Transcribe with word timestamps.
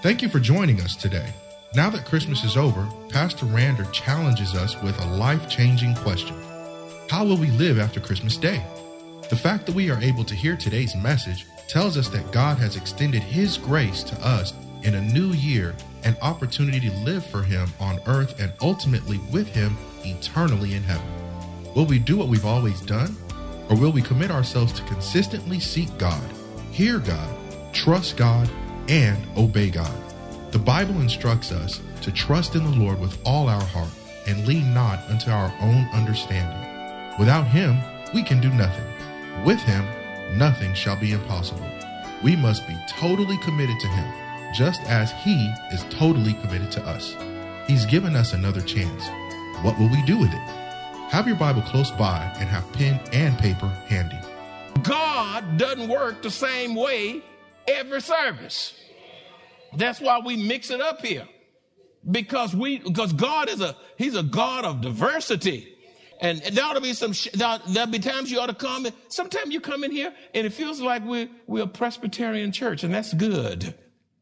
Thank 0.00 0.22
you 0.22 0.28
for 0.28 0.38
joining 0.38 0.80
us 0.80 0.94
today. 0.94 1.32
Now 1.74 1.90
that 1.90 2.04
Christmas 2.04 2.44
is 2.44 2.56
over, 2.56 2.88
Pastor 3.08 3.46
Rander 3.46 3.90
challenges 3.92 4.54
us 4.54 4.80
with 4.80 4.96
a 5.00 5.08
life 5.16 5.48
changing 5.48 5.96
question 5.96 6.36
How 7.10 7.24
will 7.24 7.36
we 7.36 7.50
live 7.50 7.80
after 7.80 7.98
Christmas 7.98 8.36
Day? 8.36 8.62
The 9.28 9.34
fact 9.34 9.66
that 9.66 9.74
we 9.74 9.90
are 9.90 10.00
able 10.00 10.22
to 10.22 10.36
hear 10.36 10.54
today's 10.54 10.94
message 10.94 11.46
tells 11.66 11.96
us 11.96 12.08
that 12.10 12.30
God 12.30 12.58
has 12.58 12.76
extended 12.76 13.24
His 13.24 13.58
grace 13.58 14.04
to 14.04 14.14
us 14.24 14.54
in 14.84 14.94
a 14.94 15.00
new 15.00 15.32
year 15.32 15.74
an 16.04 16.16
opportunity 16.22 16.78
to 16.78 16.96
live 16.98 17.26
for 17.26 17.42
Him 17.42 17.68
on 17.80 17.98
earth 18.06 18.38
and 18.38 18.52
ultimately 18.60 19.18
with 19.32 19.48
Him 19.48 19.76
eternally 20.04 20.76
in 20.76 20.84
heaven. 20.84 21.74
Will 21.74 21.86
we 21.86 21.98
do 21.98 22.16
what 22.16 22.28
we've 22.28 22.46
always 22.46 22.80
done? 22.82 23.16
Or 23.68 23.76
will 23.76 23.90
we 23.90 24.02
commit 24.02 24.30
ourselves 24.30 24.72
to 24.74 24.82
consistently 24.84 25.58
seek 25.58 25.88
God, 25.98 26.22
hear 26.70 27.00
God, 27.00 27.36
trust 27.74 28.16
God, 28.16 28.48
and 28.88 29.18
obey 29.36 29.70
God? 29.70 29.92
The 30.52 30.58
Bible 30.58 31.00
instructs 31.00 31.52
us 31.52 31.80
to 32.02 32.10
trust 32.10 32.54
in 32.54 32.64
the 32.64 32.78
Lord 32.78 32.98
with 33.00 33.18
all 33.24 33.48
our 33.48 33.62
heart 33.62 33.90
and 34.26 34.46
lean 34.46 34.72
not 34.72 35.00
unto 35.08 35.30
our 35.30 35.52
own 35.60 35.88
understanding. 35.92 37.18
Without 37.18 37.46
Him, 37.46 37.78
we 38.14 38.22
can 38.22 38.40
do 38.40 38.50
nothing. 38.50 38.86
With 39.44 39.60
Him, 39.60 39.84
nothing 40.38 40.74
shall 40.74 40.98
be 40.98 41.12
impossible. 41.12 41.68
We 42.22 42.34
must 42.36 42.66
be 42.66 42.76
totally 42.88 43.38
committed 43.38 43.78
to 43.80 43.88
Him 43.88 44.52
just 44.54 44.82
as 44.84 45.12
He 45.12 45.52
is 45.70 45.84
totally 45.90 46.34
committed 46.34 46.70
to 46.72 46.82
us. 46.82 47.14
He's 47.66 47.84
given 47.84 48.16
us 48.16 48.32
another 48.32 48.62
chance. 48.62 49.06
What 49.62 49.78
will 49.78 49.88
we 49.88 50.02
do 50.04 50.18
with 50.18 50.32
it? 50.32 50.48
Have 51.10 51.26
your 51.26 51.36
Bible 51.36 51.62
close 51.62 51.90
by 51.90 52.32
and 52.38 52.48
have 52.48 52.70
pen 52.72 53.00
and 53.12 53.38
paper 53.38 53.68
handy. 53.88 54.18
God 54.82 55.56
doesn't 55.58 55.88
work 55.88 56.22
the 56.22 56.30
same 56.30 56.74
way 56.74 57.22
every 57.68 58.00
service. 58.00 58.74
That's 59.76 60.00
why 60.00 60.20
we 60.24 60.36
mix 60.36 60.70
it 60.70 60.80
up 60.80 61.04
here. 61.04 61.28
Because 62.10 62.54
we 62.54 62.78
because 62.78 63.12
God 63.12 63.48
is 63.48 63.60
a 63.60 63.76
he's 63.96 64.14
a 64.14 64.22
God 64.22 64.64
of 64.64 64.80
diversity. 64.80 65.74
And 66.20 66.40
there 66.40 66.64
ought 66.64 66.74
to 66.74 66.80
be 66.80 66.94
some, 66.94 67.12
there'll, 67.34 67.86
be 67.86 68.00
times 68.00 68.28
you 68.28 68.40
ought 68.40 68.46
to 68.46 68.54
come. 68.54 68.86
In, 68.86 68.92
sometimes 69.06 69.54
you 69.54 69.60
come 69.60 69.84
in 69.84 69.92
here 69.92 70.12
and 70.34 70.46
it 70.46 70.52
feels 70.52 70.80
like 70.80 71.04
we're, 71.04 71.28
we're 71.46 71.62
a 71.62 71.68
Presbyterian 71.68 72.50
church 72.50 72.82
and 72.82 72.92
that's 72.92 73.14
good. 73.14 73.72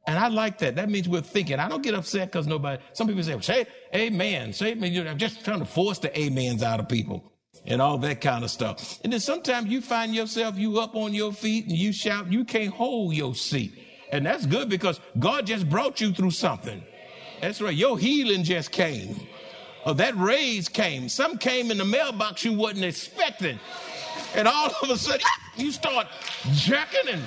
And 0.06 0.18
I 0.18 0.28
like 0.28 0.58
that. 0.58 0.76
That 0.76 0.90
means 0.90 1.08
we're 1.08 1.22
thinking. 1.22 1.58
I 1.58 1.70
don't 1.70 1.82
get 1.82 1.94
upset 1.94 2.30
because 2.30 2.46
nobody, 2.46 2.82
some 2.92 3.08
people 3.08 3.22
say, 3.22 3.40
say 3.40 3.66
amen, 3.94 4.52
say 4.52 4.72
amen. 4.72 4.92
You 4.92 5.04
know, 5.04 5.10
I'm 5.10 5.18
just 5.18 5.42
trying 5.42 5.60
to 5.60 5.64
force 5.64 5.98
the 5.98 6.14
amens 6.14 6.62
out 6.62 6.80
of 6.80 6.88
people 6.88 7.32
and 7.66 7.82
all 7.82 7.98
that 7.98 8.20
kind 8.20 8.44
of 8.44 8.50
stuff. 8.50 9.00
And 9.02 9.12
then 9.12 9.20
sometimes 9.20 9.68
you 9.68 9.80
find 9.80 10.14
yourself, 10.14 10.58
you 10.58 10.78
up 10.78 10.94
on 10.94 11.14
your 11.14 11.32
feet 11.32 11.66
and 11.66 11.76
you 11.76 11.92
shout, 11.92 12.30
you 12.32 12.44
can't 12.44 12.72
hold 12.72 13.14
your 13.14 13.34
seat. 13.34 13.72
And 14.12 14.24
that's 14.24 14.46
good 14.46 14.68
because 14.68 15.00
God 15.18 15.46
just 15.46 15.68
brought 15.68 16.00
you 16.00 16.12
through 16.12 16.30
something. 16.30 16.82
That's 17.40 17.60
right. 17.60 17.74
Your 17.74 17.98
healing 17.98 18.44
just 18.44 18.70
came. 18.70 19.20
Or 19.84 19.94
that 19.94 20.16
raise 20.16 20.68
came. 20.68 21.08
Some 21.08 21.38
came 21.38 21.70
in 21.70 21.78
the 21.78 21.84
mailbox 21.84 22.44
you 22.44 22.52
wasn't 22.52 22.84
expecting. 22.84 23.58
And 24.34 24.48
all 24.48 24.70
of 24.82 24.90
a 24.90 24.96
sudden, 24.96 25.20
you 25.56 25.70
start 25.70 26.06
jacking 26.52 27.08
and 27.12 27.22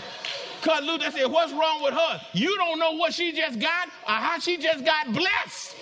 cut 0.62 0.84
loose. 0.84 1.04
they 1.04 1.12
said, 1.12 1.32
what's 1.32 1.54
wrong 1.54 1.84
with 1.84 1.94
her? 1.94 2.22
You 2.34 2.56
don't 2.58 2.80
know 2.80 2.94
what 2.94 3.14
she 3.14 3.32
just 3.32 3.60
got 3.60 3.88
or 3.88 4.14
how 4.14 4.40
she 4.40 4.58
just 4.58 4.86
got 4.86 5.14
blessed. 5.14 5.76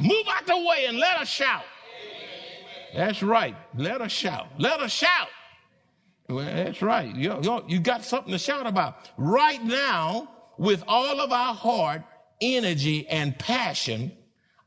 Move 0.00 0.26
out 0.28 0.46
the 0.46 0.56
way 0.56 0.86
and 0.86 0.98
let 0.98 1.18
her 1.18 1.26
shout. 1.26 1.64
That's 2.94 3.22
right. 3.22 3.56
Let 3.76 4.00
her 4.00 4.08
shout. 4.08 4.48
Let 4.58 4.80
her 4.80 4.88
shout. 4.88 5.28
Well, 6.28 6.44
that's 6.44 6.82
right. 6.82 7.14
You, 7.14 7.38
you, 7.42 7.64
you 7.68 7.80
got 7.80 8.04
something 8.04 8.32
to 8.32 8.38
shout 8.38 8.66
about. 8.66 9.10
Right 9.16 9.62
now, 9.62 10.28
with 10.58 10.84
all 10.86 11.20
of 11.20 11.32
our 11.32 11.54
heart, 11.54 12.02
energy, 12.40 13.06
and 13.08 13.38
passion, 13.38 14.12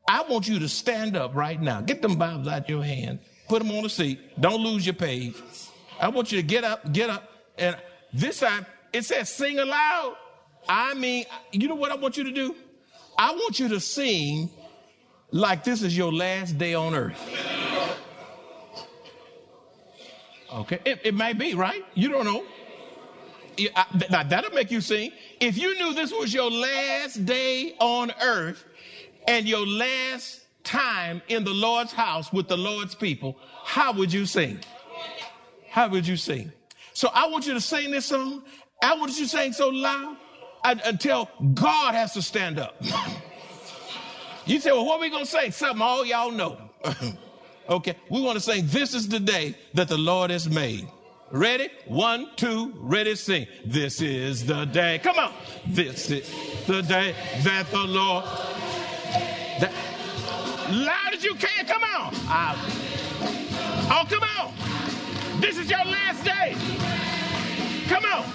I 0.07 0.23
want 0.23 0.47
you 0.47 0.59
to 0.59 0.69
stand 0.69 1.15
up 1.15 1.35
right 1.35 1.61
now. 1.61 1.81
Get 1.81 2.01
them 2.01 2.15
Bibles 2.15 2.47
out 2.47 2.67
your 2.67 2.83
hand. 2.83 3.19
Put 3.47 3.61
them 3.61 3.71
on 3.75 3.83
the 3.83 3.89
seat. 3.89 4.19
Don't 4.39 4.61
lose 4.61 4.85
your 4.85 4.95
page. 4.95 5.35
I 5.99 6.09
want 6.09 6.31
you 6.31 6.41
to 6.41 6.47
get 6.47 6.63
up, 6.63 6.91
get 6.91 7.09
up. 7.09 7.29
And 7.57 7.77
this 8.11 8.39
time, 8.39 8.65
it 8.91 9.05
says 9.05 9.29
sing 9.29 9.59
aloud. 9.59 10.15
I 10.67 10.93
mean, 10.95 11.25
you 11.51 11.67
know 11.67 11.75
what 11.75 11.91
I 11.91 11.95
want 11.95 12.17
you 12.17 12.23
to 12.23 12.31
do? 12.31 12.55
I 13.17 13.31
want 13.33 13.59
you 13.59 13.67
to 13.69 13.79
sing 13.79 14.49
like 15.31 15.63
this 15.63 15.81
is 15.81 15.95
your 15.95 16.11
last 16.11 16.57
day 16.57 16.73
on 16.73 16.95
earth. 16.95 17.70
Okay, 20.51 20.79
it, 20.85 21.01
it 21.03 21.15
may 21.15 21.33
be, 21.33 21.53
right? 21.53 21.83
You 21.93 22.09
don't 22.09 22.25
know. 22.25 22.43
Now, 24.09 24.23
that'll 24.23 24.51
make 24.51 24.71
you 24.71 24.81
sing. 24.81 25.11
If 25.39 25.57
you 25.57 25.77
knew 25.77 25.93
this 25.93 26.11
was 26.11 26.33
your 26.33 26.49
last 26.49 27.25
day 27.25 27.75
on 27.79 28.11
earth 28.21 28.63
and 29.27 29.47
your 29.47 29.65
last 29.67 30.41
time 30.63 31.21
in 31.27 31.43
the 31.43 31.53
Lord's 31.53 31.91
house 31.91 32.31
with 32.33 32.47
the 32.47 32.57
Lord's 32.57 32.95
people, 32.95 33.37
how 33.63 33.93
would 33.93 34.11
you 34.11 34.25
sing? 34.25 34.59
How 35.69 35.89
would 35.89 36.07
you 36.07 36.17
sing? 36.17 36.51
So 36.93 37.09
I 37.13 37.27
want 37.27 37.45
you 37.45 37.53
to 37.53 37.61
sing 37.61 37.91
this 37.91 38.05
song 38.05 38.43
I 38.81 38.95
want 38.95 39.17
you 39.17 39.25
to 39.25 39.29
sing 39.29 39.53
so 39.53 39.69
loud 39.69 40.17
until 40.63 41.29
God 41.53 41.93
has 41.93 42.13
to 42.13 42.21
stand 42.21 42.59
up. 42.59 42.81
you 44.45 44.59
say, 44.59 44.71
well, 44.71 44.85
what 44.85 44.97
are 44.97 45.01
we 45.01 45.09
going 45.09 45.25
to 45.25 45.29
say? 45.29 45.51
Something 45.51 45.81
all 45.81 46.05
y'all 46.05 46.31
know. 46.31 46.57
okay, 47.71 47.95
we 48.09 48.21
want 48.21 48.35
to 48.35 48.41
say, 48.41 48.61
this 48.61 48.93
is 48.93 49.07
the 49.07 49.19
day 49.19 49.55
that 49.73 49.87
the 49.87 49.97
Lord 49.97 50.29
has 50.29 50.49
made. 50.49 50.87
Ready? 51.31 51.69
One, 51.87 52.29
two, 52.35 52.73
ready, 52.75 53.15
sing. 53.15 53.47
This 53.65 54.01
is 54.01 54.45
the 54.45 54.65
day. 54.65 54.99
Come 55.01 55.17
on. 55.17 55.33
This 55.65 56.11
is 56.11 56.29
the 56.67 56.81
day 56.81 57.15
that 57.43 57.71
the 57.71 57.79
Lord. 57.79 58.25
That, 59.61 59.71
loud 60.69 61.13
as 61.13 61.23
you 61.23 61.35
can. 61.35 61.65
Come 61.65 61.83
on. 61.83 62.13
I, 62.27 62.55
oh, 63.89 64.05
come 64.09 64.23
on. 64.23 65.41
This 65.41 65.57
is 65.57 65.69
your 65.69 65.85
last 65.85 66.25
day. 66.25 66.55
Come 67.87 68.03
on. 68.03 68.25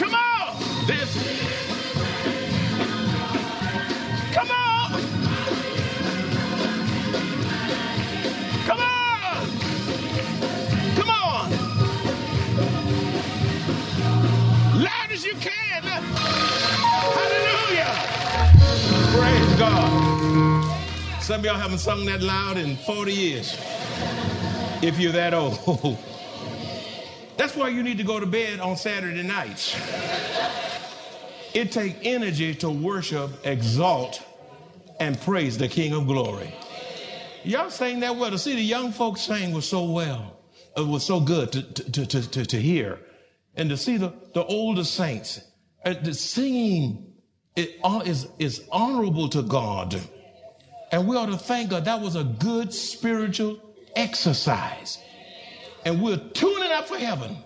Come 0.00 0.14
on. 0.14 0.86
This. 0.86 1.45
As 15.16 15.24
you 15.24 15.34
can. 15.36 15.82
Hallelujah. 17.16 17.94
Praise 19.16 19.58
God. 19.58 21.22
Some 21.22 21.40
of 21.40 21.46
y'all 21.46 21.56
haven't 21.56 21.78
sung 21.78 22.04
that 22.04 22.20
loud 22.22 22.58
in 22.58 22.76
40 22.76 23.12
years. 23.12 23.56
If 24.82 24.98
you're 24.98 25.12
that 25.12 25.32
old. 25.32 25.58
That's 27.38 27.56
why 27.56 27.70
you 27.70 27.82
need 27.82 27.96
to 27.96 28.04
go 28.04 28.20
to 28.20 28.26
bed 28.26 28.60
on 28.60 28.76
Saturday 28.76 29.22
nights. 29.22 29.74
It 31.54 31.72
takes 31.72 31.98
energy 32.02 32.54
to 32.56 32.68
worship, 32.68 33.30
exalt, 33.46 34.22
and 35.00 35.18
praise 35.22 35.56
the 35.56 35.68
King 35.68 35.94
of 35.94 36.06
Glory. 36.06 36.52
Y'all 37.42 37.70
sang 37.70 38.00
that 38.00 38.16
well. 38.16 38.30
To 38.30 38.38
see 38.38 38.54
the 38.54 38.62
young 38.62 38.92
folks 38.92 39.22
sing 39.22 39.54
was 39.54 39.66
so 39.66 39.84
well. 39.84 40.36
It 40.76 40.86
was 40.86 41.06
so 41.06 41.20
good 41.20 41.52
to, 41.52 41.62
to, 41.62 42.06
to, 42.06 42.30
to, 42.30 42.44
to 42.44 42.60
hear. 42.60 42.98
And 43.56 43.70
to 43.70 43.76
see 43.76 43.96
the, 43.96 44.12
the 44.34 44.44
older 44.44 44.84
saints, 44.84 45.40
and 45.84 46.04
the 46.04 46.14
singing 46.14 47.14
it, 47.56 47.78
uh, 47.82 48.02
is, 48.04 48.28
is 48.38 48.64
honorable 48.70 49.28
to 49.30 49.42
God. 49.42 49.98
And 50.92 51.08
we 51.08 51.16
ought 51.16 51.26
to 51.26 51.38
thank 51.38 51.70
God. 51.70 51.86
That 51.86 52.00
was 52.00 52.16
a 52.16 52.24
good 52.24 52.72
spiritual 52.72 53.60
exercise 53.96 54.98
and 55.86 56.02
we're 56.02 56.16
tuning 56.16 56.70
up 56.72 56.88
for 56.88 56.98
heaven 56.98 57.36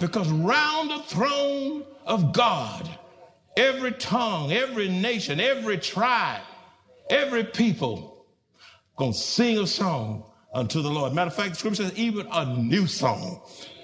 because 0.00 0.28
round 0.30 0.90
the 0.90 0.98
throne 1.00 1.84
of 2.06 2.32
God, 2.32 2.88
every 3.56 3.92
tongue, 3.92 4.50
every 4.50 4.88
nation, 4.88 5.38
every 5.40 5.78
tribe, 5.78 6.42
Every 7.10 7.44
people 7.44 8.26
gonna 8.96 9.12
sing 9.12 9.58
a 9.58 9.66
song 9.66 10.24
unto 10.54 10.80
the 10.80 10.88
Lord. 10.88 11.12
Matter 11.12 11.28
of 11.28 11.34
fact, 11.34 11.50
the 11.50 11.56
scripture 11.56 11.82
says 11.84 11.98
even 11.98 12.26
a 12.32 12.56
new 12.56 12.86
song 12.86 13.42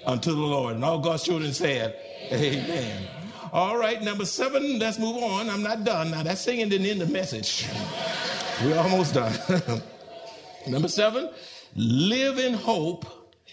unto 0.09 0.31
the 0.31 0.41
Lord. 0.41 0.75
And 0.75 0.83
all 0.83 0.99
God's 0.99 1.23
children 1.23 1.53
said, 1.53 1.95
Amen. 2.31 3.07
All 3.53 3.77
right, 3.77 4.01
number 4.01 4.25
seven, 4.25 4.79
let's 4.79 4.99
move 4.99 5.17
on. 5.23 5.49
I'm 5.49 5.63
not 5.63 5.83
done. 5.83 6.11
Now 6.11 6.23
that 6.23 6.37
singing 6.37 6.69
didn't 6.69 6.87
end 6.87 7.01
the 7.01 7.07
message. 7.07 7.67
We're 8.63 8.77
almost 8.77 9.13
done. 9.13 9.33
number 10.67 10.87
seven, 10.87 11.29
live 11.75 12.37
in 12.37 12.53
hope 12.53 13.05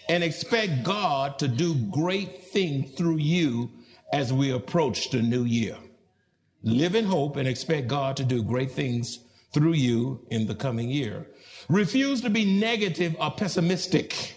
and 0.08 0.24
expect 0.24 0.82
God 0.82 1.38
to 1.38 1.48
do 1.48 1.74
great 1.90 2.44
things 2.44 2.92
through 2.92 3.18
you 3.18 3.70
as 4.12 4.32
we 4.32 4.50
approach 4.52 5.10
the 5.10 5.22
new 5.22 5.44
year. 5.44 5.76
Live 6.62 6.94
in 6.94 7.04
hope 7.04 7.36
and 7.36 7.46
expect 7.46 7.86
God 7.86 8.16
to 8.16 8.24
do 8.24 8.42
great 8.42 8.72
things 8.72 9.20
through 9.52 9.74
you 9.74 10.26
in 10.30 10.46
the 10.46 10.54
coming 10.54 10.90
year. 10.90 11.26
Refuse 11.68 12.20
to 12.22 12.30
be 12.30 12.44
negative 12.44 13.16
or 13.20 13.30
pessimistic. 13.30 14.36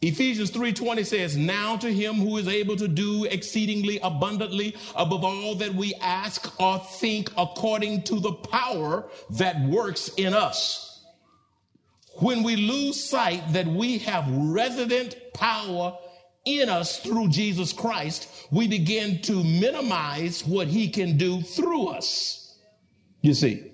Ephesians 0.00 0.50
3:20 0.50 1.02
says, 1.02 1.36
"Now 1.36 1.76
to 1.76 1.92
him 1.92 2.16
who 2.16 2.36
is 2.36 2.46
able 2.46 2.76
to 2.76 2.86
do 2.86 3.24
exceedingly 3.24 3.98
abundantly 3.98 4.76
above 4.94 5.24
all 5.24 5.56
that 5.56 5.74
we 5.74 5.92
ask 5.94 6.52
or 6.60 6.78
think 6.78 7.32
according 7.36 8.02
to 8.02 8.20
the 8.20 8.32
power 8.32 9.10
that 9.30 9.60
works 9.68 10.08
in 10.16 10.34
us." 10.34 11.00
When 12.20 12.44
we 12.44 12.56
lose 12.56 13.02
sight 13.02 13.52
that 13.52 13.66
we 13.66 13.98
have 13.98 14.28
resident 14.28 15.16
power 15.34 15.96
in 16.44 16.68
us 16.68 16.98
through 16.98 17.28
Jesus 17.28 17.72
Christ, 17.72 18.28
we 18.50 18.68
begin 18.68 19.20
to 19.22 19.42
minimize 19.42 20.46
what 20.46 20.68
he 20.68 20.88
can 20.88 21.16
do 21.16 21.42
through 21.42 21.88
us. 21.88 22.54
You 23.20 23.34
see, 23.34 23.72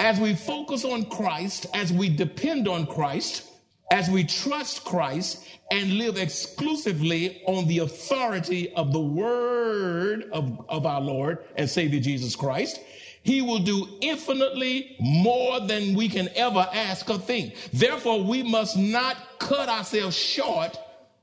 as 0.00 0.20
we 0.20 0.34
focus 0.34 0.84
on 0.84 1.06
Christ, 1.06 1.66
as 1.74 1.92
we 1.92 2.08
depend 2.08 2.68
on 2.68 2.86
Christ, 2.86 3.42
as 3.90 4.10
we 4.10 4.24
trust 4.24 4.84
Christ 4.84 5.46
and 5.70 5.94
live 5.94 6.16
exclusively 6.16 7.42
on 7.46 7.66
the 7.66 7.80
authority 7.80 8.72
of 8.74 8.92
the 8.92 9.00
word 9.00 10.24
of, 10.32 10.64
of 10.68 10.86
our 10.86 11.00
Lord 11.00 11.44
and 11.56 11.68
Savior 11.68 12.00
Jesus 12.00 12.34
Christ, 12.34 12.80
he 13.22 13.42
will 13.42 13.58
do 13.58 13.88
infinitely 14.00 14.96
more 15.00 15.60
than 15.60 15.94
we 15.94 16.08
can 16.08 16.28
ever 16.36 16.68
ask 16.72 17.08
or 17.10 17.18
think. 17.18 17.54
Therefore, 17.72 18.22
we 18.22 18.42
must 18.42 18.76
not 18.76 19.16
cut 19.38 19.68
ourselves 19.68 20.16
short 20.16 20.78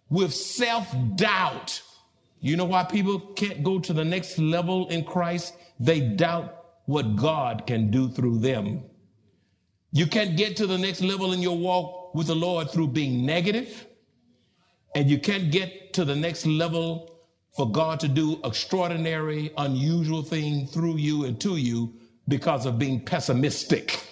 with 0.10 0.34
self 0.34 0.94
doubt. 1.16 1.82
You 2.40 2.58
know 2.58 2.66
why 2.66 2.84
people 2.84 3.20
can't 3.20 3.64
go 3.64 3.80
to 3.80 3.94
the 3.94 4.04
next 4.04 4.38
level 4.38 4.90
in 4.90 5.06
Christ? 5.06 5.54
They 5.80 6.02
doubt 6.02 6.54
what 6.86 7.16
God 7.16 7.66
can 7.66 7.90
do 7.90 8.10
through 8.10 8.40
them. 8.40 8.84
You 9.94 10.08
can't 10.08 10.36
get 10.36 10.58
to 10.58 10.68
the 10.68 10.78
next 10.78 11.02
level 11.02 11.32
in 11.32 11.42
your 11.42 11.58
walk 11.58 12.03
with 12.14 12.28
the 12.28 12.36
Lord 12.36 12.70
through 12.70 12.90
being 12.90 13.26
negative, 13.26 13.88
and 14.96 15.10
you 15.10 15.18
can't 15.20 15.52
get 15.52 15.94
to 15.94 16.06
the 16.06 16.16
next 16.16 16.46
level 16.46 17.20
for 17.56 17.70
God 17.70 18.00
to 18.02 18.08
do 18.08 18.40
extraordinary, 18.44 19.52
unusual 19.58 20.24
thing 20.24 20.68
through 20.68 20.98
you 20.98 21.26
and 21.26 21.40
to 21.42 21.58
you 21.58 21.94
because 22.28 22.66
of 22.66 22.80
being 22.80 23.04
pessimistic. 23.04 24.04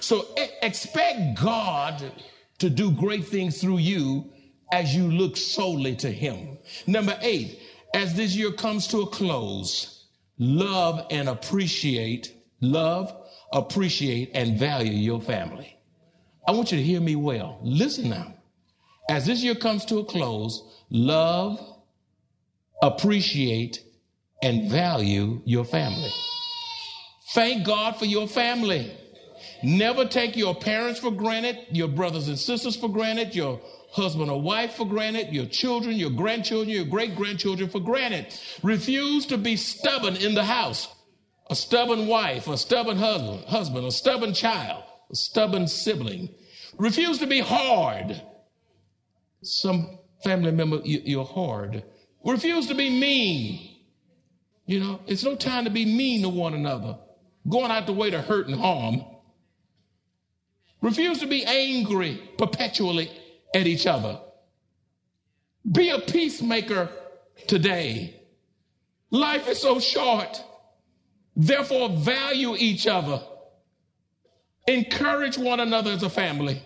So 0.00 0.26
expect 0.62 1.40
God 1.40 2.12
to 2.58 2.70
do 2.70 2.90
great 2.90 3.24
things 3.26 3.60
through 3.60 3.78
you 3.78 4.32
as 4.72 4.94
you 4.94 5.10
look 5.10 5.36
solely 5.36 5.96
to 5.96 6.10
Him. 6.10 6.58
Number 6.86 7.16
eight, 7.20 7.60
as 7.94 8.14
this 8.14 8.34
year 8.34 8.52
comes 8.52 8.86
to 8.88 9.02
a 9.02 9.06
close, 9.06 10.06
love 10.38 11.06
and 11.10 11.28
appreciate, 11.28 12.34
love, 12.60 13.14
appreciate, 13.52 14.30
and 14.34 14.58
value 14.58 14.92
your 14.92 15.20
family. 15.20 15.77
I 16.48 16.50
want 16.52 16.72
you 16.72 16.78
to 16.78 16.82
hear 16.82 17.02
me 17.02 17.14
well. 17.14 17.58
Listen 17.62 18.08
now. 18.08 18.34
As 19.10 19.26
this 19.26 19.42
year 19.42 19.54
comes 19.54 19.84
to 19.84 19.98
a 19.98 20.04
close, 20.04 20.62
love, 20.88 21.60
appreciate, 22.80 23.84
and 24.42 24.70
value 24.70 25.42
your 25.44 25.66
family. 25.66 26.08
Thank 27.34 27.66
God 27.66 27.96
for 27.96 28.06
your 28.06 28.26
family. 28.26 28.96
Never 29.62 30.06
take 30.06 30.38
your 30.38 30.54
parents 30.54 30.98
for 30.98 31.10
granted, 31.10 31.66
your 31.70 31.88
brothers 31.88 32.28
and 32.28 32.38
sisters 32.38 32.76
for 32.76 32.88
granted, 32.88 33.34
your 33.34 33.60
husband 33.92 34.30
or 34.30 34.40
wife 34.40 34.72
for 34.72 34.86
granted, 34.86 35.34
your 35.34 35.44
children, 35.44 35.96
your 35.96 36.10
grandchildren, 36.10 36.70
your 36.70 36.86
great 36.86 37.14
grandchildren 37.14 37.68
for 37.68 37.80
granted. 37.80 38.34
Refuse 38.62 39.26
to 39.26 39.36
be 39.36 39.54
stubborn 39.54 40.16
in 40.16 40.34
the 40.34 40.44
house. 40.44 40.88
A 41.50 41.54
stubborn 41.54 42.06
wife, 42.06 42.48
a 42.48 42.56
stubborn 42.56 42.96
husband, 42.96 43.44
husband, 43.44 43.86
a 43.86 43.92
stubborn 43.92 44.32
child, 44.32 44.82
a 45.10 45.14
stubborn 45.14 45.66
sibling. 45.66 46.28
Refuse 46.76 47.18
to 47.18 47.26
be 47.26 47.40
hard. 47.40 48.20
Some 49.42 49.98
family 50.22 50.50
member, 50.50 50.80
you're 50.84 51.24
hard. 51.24 51.84
Refuse 52.24 52.66
to 52.66 52.74
be 52.74 52.90
mean. 52.90 53.76
You 54.66 54.80
know, 54.80 55.00
it's 55.06 55.24
no 55.24 55.34
time 55.34 55.64
to 55.64 55.70
be 55.70 55.86
mean 55.86 56.22
to 56.22 56.28
one 56.28 56.54
another, 56.54 56.98
going 57.48 57.70
out 57.70 57.86
the 57.86 57.92
way 57.92 58.10
to 58.10 58.20
hurt 58.20 58.48
and 58.48 58.60
harm. 58.60 59.02
Refuse 60.82 61.20
to 61.20 61.26
be 61.26 61.44
angry 61.44 62.20
perpetually 62.36 63.10
at 63.54 63.66
each 63.66 63.86
other. 63.86 64.20
Be 65.70 65.90
a 65.90 65.98
peacemaker 65.98 66.90
today. 67.46 68.20
Life 69.10 69.48
is 69.48 69.60
so 69.60 69.80
short. 69.80 70.42
Therefore, 71.34 71.88
value 71.88 72.54
each 72.56 72.86
other. 72.86 73.22
Encourage 74.68 75.36
one 75.36 75.60
another 75.60 75.90
as 75.92 76.02
a 76.02 76.10
family 76.10 76.62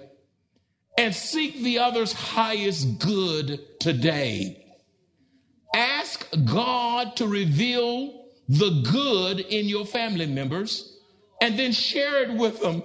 and 0.99 1.15
seek 1.15 1.63
the 1.63 1.79
other's 1.79 2.13
highest 2.13 2.99
good 2.99 3.61
today. 3.81 4.67
Ask 5.75 6.29
God 6.45 7.17
to 7.17 7.27
reveal 7.27 8.27
the 8.49 8.83
good 8.91 9.41
in 9.41 9.67
your 9.67 9.87
family 9.87 10.27
members 10.27 10.99
and 11.41 11.59
then 11.59 11.73
share 11.73 12.23
it 12.25 12.35
with 12.37 12.61
them 12.61 12.83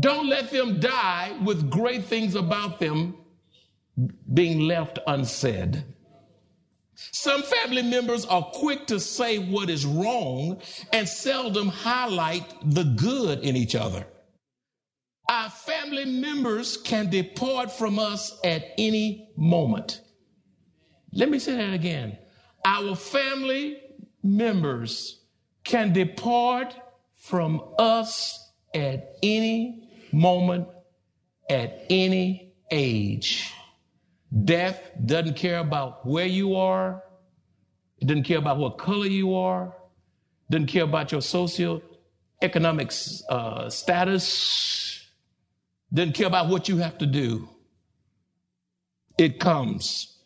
don't 0.00 0.28
let 0.28 0.50
them 0.50 0.80
die 0.80 1.36
with 1.44 1.70
great 1.70 2.04
things 2.04 2.34
about 2.34 2.78
them 2.78 3.16
being 4.34 4.60
left 4.60 4.98
unsaid. 5.06 5.84
Some 6.96 7.42
family 7.42 7.82
members 7.82 8.24
are 8.24 8.42
quick 8.42 8.86
to 8.86 8.98
say 8.98 9.38
what 9.38 9.68
is 9.68 9.84
wrong 9.84 10.60
and 10.92 11.08
seldom 11.08 11.68
highlight 11.68 12.44
the 12.64 12.84
good 12.84 13.40
in 13.40 13.54
each 13.54 13.74
other. 13.74 14.06
Our 15.28 15.50
family 15.50 16.04
members 16.04 16.76
can 16.76 17.10
depart 17.10 17.70
from 17.70 17.98
us 17.98 18.38
at 18.44 18.72
any 18.78 19.30
moment. 19.36 20.00
Let 21.12 21.30
me 21.30 21.38
say 21.38 21.56
that 21.56 21.74
again. 21.74 22.18
Our 22.64 22.94
family 22.94 23.78
members 24.22 25.20
can 25.64 25.92
depart 25.92 26.76
from 27.14 27.62
us 27.78 28.52
at 28.74 29.16
any 29.22 29.88
moment, 30.12 30.68
at 31.50 31.84
any 31.90 32.54
age. 32.70 33.52
Death 34.44 34.80
doesn't 35.04 35.36
care 35.36 35.58
about 35.58 36.06
where 36.06 36.26
you 36.26 36.56
are. 36.56 37.02
It 37.98 38.06
doesn't 38.06 38.24
care 38.24 38.38
about 38.38 38.58
what 38.58 38.78
color 38.78 39.06
you 39.06 39.34
are. 39.34 39.66
It 40.48 40.52
doesn't 40.52 40.66
care 40.66 40.84
about 40.84 41.12
your 41.12 41.22
socio-economic 41.22 42.92
uh, 43.28 43.70
status. 43.70 45.06
It 45.90 45.94
doesn't 45.94 46.12
care 46.14 46.26
about 46.26 46.48
what 46.48 46.68
you 46.68 46.76
have 46.78 46.98
to 46.98 47.06
do. 47.06 47.48
It 49.16 49.40
comes. 49.40 50.18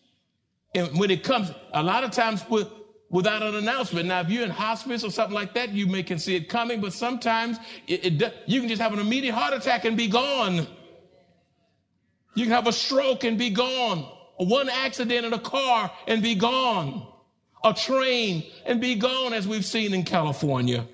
And 0.74 0.98
when 0.98 1.10
it 1.10 1.22
comes, 1.22 1.52
a 1.72 1.82
lot 1.82 2.02
of 2.02 2.10
times 2.10 2.44
with 2.48 2.68
without 3.10 3.42
an 3.42 3.56
announcement. 3.56 4.06
Now, 4.06 4.20
if 4.20 4.30
you're 4.30 4.44
in 4.44 4.50
hospice 4.50 5.04
or 5.04 5.10
something 5.10 5.34
like 5.34 5.52
that, 5.54 5.70
you 5.70 5.86
may 5.86 6.02
can 6.02 6.18
see 6.18 6.36
it 6.36 6.48
coming, 6.48 6.80
but 6.80 6.92
sometimes 6.92 7.58
it, 7.88 8.22
it, 8.22 8.34
you 8.46 8.60
can 8.60 8.68
just 8.68 8.80
have 8.80 8.92
an 8.92 9.00
immediate 9.00 9.34
heart 9.34 9.52
attack 9.52 9.84
and 9.84 9.96
be 9.96 10.06
gone. 10.06 10.66
You 12.34 12.44
can 12.44 12.52
have 12.52 12.66
a 12.66 12.72
stroke 12.72 13.24
and 13.24 13.38
be 13.38 13.50
gone. 13.50 13.98
One 14.36 14.68
accident 14.68 15.26
in 15.26 15.32
a 15.32 15.38
car 15.38 15.90
and 16.06 16.22
be 16.22 16.34
gone. 16.34 17.06
A 17.64 17.74
train 17.74 18.44
and 18.64 18.80
be 18.80 18.94
gone, 18.94 19.34
as 19.34 19.46
we've 19.46 19.64
seen 19.64 19.92
in 19.92 20.04
California. 20.04 20.86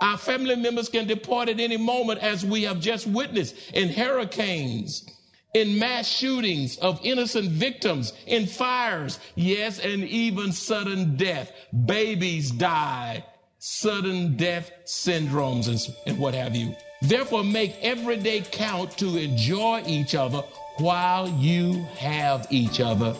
Our 0.00 0.18
family 0.18 0.56
members 0.56 0.88
can 0.88 1.06
depart 1.06 1.48
at 1.48 1.60
any 1.60 1.76
moment, 1.76 2.20
as 2.20 2.44
we 2.44 2.62
have 2.64 2.80
just 2.80 3.06
witnessed 3.06 3.54
in 3.72 3.88
hurricanes 3.88 5.06
in 5.54 5.78
mass 5.78 6.06
shootings 6.06 6.76
of 6.78 7.00
innocent 7.02 7.50
victims, 7.50 8.12
in 8.26 8.46
fires, 8.46 9.18
yes, 9.34 9.78
and 9.78 10.04
even 10.04 10.52
sudden 10.52 11.16
death. 11.16 11.52
Babies 11.86 12.50
die, 12.50 13.24
sudden 13.58 14.36
death 14.36 14.70
syndromes, 14.84 15.68
and, 15.68 15.96
and 16.06 16.18
what 16.18 16.34
have 16.34 16.54
you. 16.54 16.74
Therefore, 17.02 17.44
make 17.44 17.78
every 17.80 18.16
day 18.16 18.42
count 18.42 18.96
to 18.98 19.16
enjoy 19.16 19.82
each 19.86 20.14
other 20.14 20.42
while 20.76 21.28
you 21.28 21.84
have 21.96 22.46
each 22.50 22.80
other. 22.80 23.16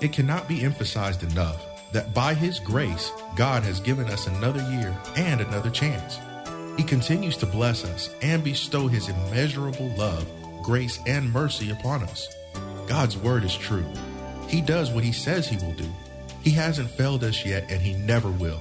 It 0.00 0.12
cannot 0.12 0.46
be 0.46 0.62
emphasized 0.62 1.22
enough 1.22 1.64
that 1.92 2.12
by 2.12 2.34
His 2.34 2.60
grace, 2.60 3.10
God 3.36 3.62
has 3.62 3.80
given 3.80 4.06
us 4.10 4.26
another 4.26 4.60
year 4.70 4.96
and 5.16 5.40
another 5.40 5.70
chance. 5.70 6.18
He 6.76 6.84
continues 6.84 7.36
to 7.38 7.46
bless 7.46 7.84
us 7.84 8.14
and 8.20 8.44
bestow 8.44 8.86
His 8.86 9.08
immeasurable 9.08 9.88
love, 9.96 10.30
grace, 10.62 11.00
and 11.06 11.32
mercy 11.32 11.70
upon 11.70 12.02
us. 12.02 12.28
God's 12.86 13.16
word 13.16 13.44
is 13.44 13.56
true. 13.56 13.86
He 14.46 14.60
does 14.60 14.90
what 14.90 15.04
He 15.04 15.12
says 15.12 15.48
He 15.48 15.56
will 15.56 15.74
do. 15.74 15.88
He 16.42 16.50
hasn't 16.50 16.90
failed 16.90 17.24
us 17.24 17.44
yet, 17.44 17.70
and 17.70 17.80
He 17.80 17.94
never 17.94 18.30
will. 18.30 18.60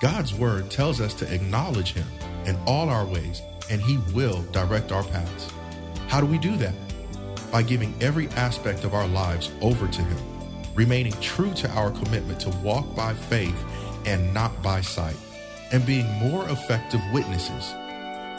God's 0.00 0.34
word 0.34 0.70
tells 0.70 1.00
us 1.00 1.14
to 1.14 1.32
acknowledge 1.32 1.92
Him 1.92 2.06
in 2.46 2.58
all 2.66 2.88
our 2.88 3.04
ways, 3.04 3.42
and 3.70 3.80
He 3.80 3.98
will 4.14 4.42
direct 4.52 4.92
our 4.92 5.04
paths. 5.04 5.50
How 6.08 6.20
do 6.20 6.26
we 6.26 6.38
do 6.38 6.56
that? 6.56 6.74
By 7.50 7.62
giving 7.62 7.94
every 8.00 8.28
aspect 8.30 8.84
of 8.84 8.94
our 8.94 9.08
lives 9.08 9.50
over 9.60 9.86
to 9.86 10.02
Him 10.02 10.34
remaining 10.74 11.12
true 11.20 11.52
to 11.54 11.70
our 11.70 11.90
commitment 11.90 12.40
to 12.40 12.50
walk 12.62 12.94
by 12.94 13.14
faith 13.14 13.64
and 14.06 14.34
not 14.34 14.62
by 14.62 14.80
sight, 14.80 15.16
and 15.72 15.86
being 15.86 16.06
more 16.14 16.48
effective 16.48 17.00
witnesses. 17.12 17.72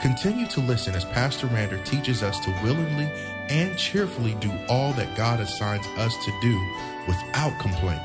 Continue 0.02 0.48
to 0.48 0.60
listen 0.60 0.94
as 0.94 1.06
Pastor 1.06 1.48
Rander 1.48 1.84
teaches 1.86 2.22
us 2.22 2.40
to 2.42 2.52
willingly 2.64 3.10
and 3.50 3.78
cheerfully 3.78 4.36
do 4.36 4.52
all 4.70 4.94
that 4.94 5.18
God 5.18 5.40
assigns 5.40 5.88
us 5.98 6.14
to 6.26 6.32
do 6.42 6.60
without 7.08 7.58
complaint 7.60 8.02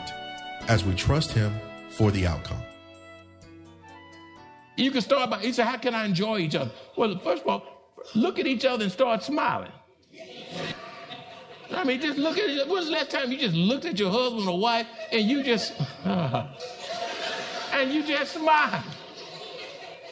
as 0.69 0.85
we 0.85 0.95
trust 0.95 1.33
Him 1.33 1.59
for 1.91 2.11
the 2.11 2.27
outcome. 2.27 2.63
You 4.81 4.91
can 4.91 5.03
start 5.03 5.29
by, 5.29 5.41
he 5.41 5.53
said, 5.53 5.67
How 5.67 5.77
can 5.77 5.95
I 5.95 6.07
enjoy 6.07 6.39
each 6.39 6.55
other? 6.55 6.71
Well, 6.97 7.19
first 7.19 7.43
of 7.43 7.49
all, 7.49 7.93
look 8.15 8.39
at 8.39 8.47
each 8.47 8.65
other 8.65 8.85
and 8.85 8.93
start 8.93 9.23
smiling. 9.23 9.73
I 11.73 11.85
mean, 11.85 12.01
just 12.01 12.19
look 12.19 12.39
at 12.39 12.49
it. 12.49 12.67
When's 12.67 12.87
the 12.87 12.93
last 12.93 13.11
time 13.11 13.31
you 13.31 13.39
just 13.39 13.55
looked 13.55 13.85
at 13.85 13.99
your 13.99 14.11
husband 14.11 14.49
or 14.49 14.59
wife 14.59 14.87
and 15.13 15.23
you 15.29 15.43
just, 15.43 15.75
uh, 16.05 16.47
and 17.73 17.93
you 17.93 18.03
just 18.03 18.33
smile? 18.33 18.83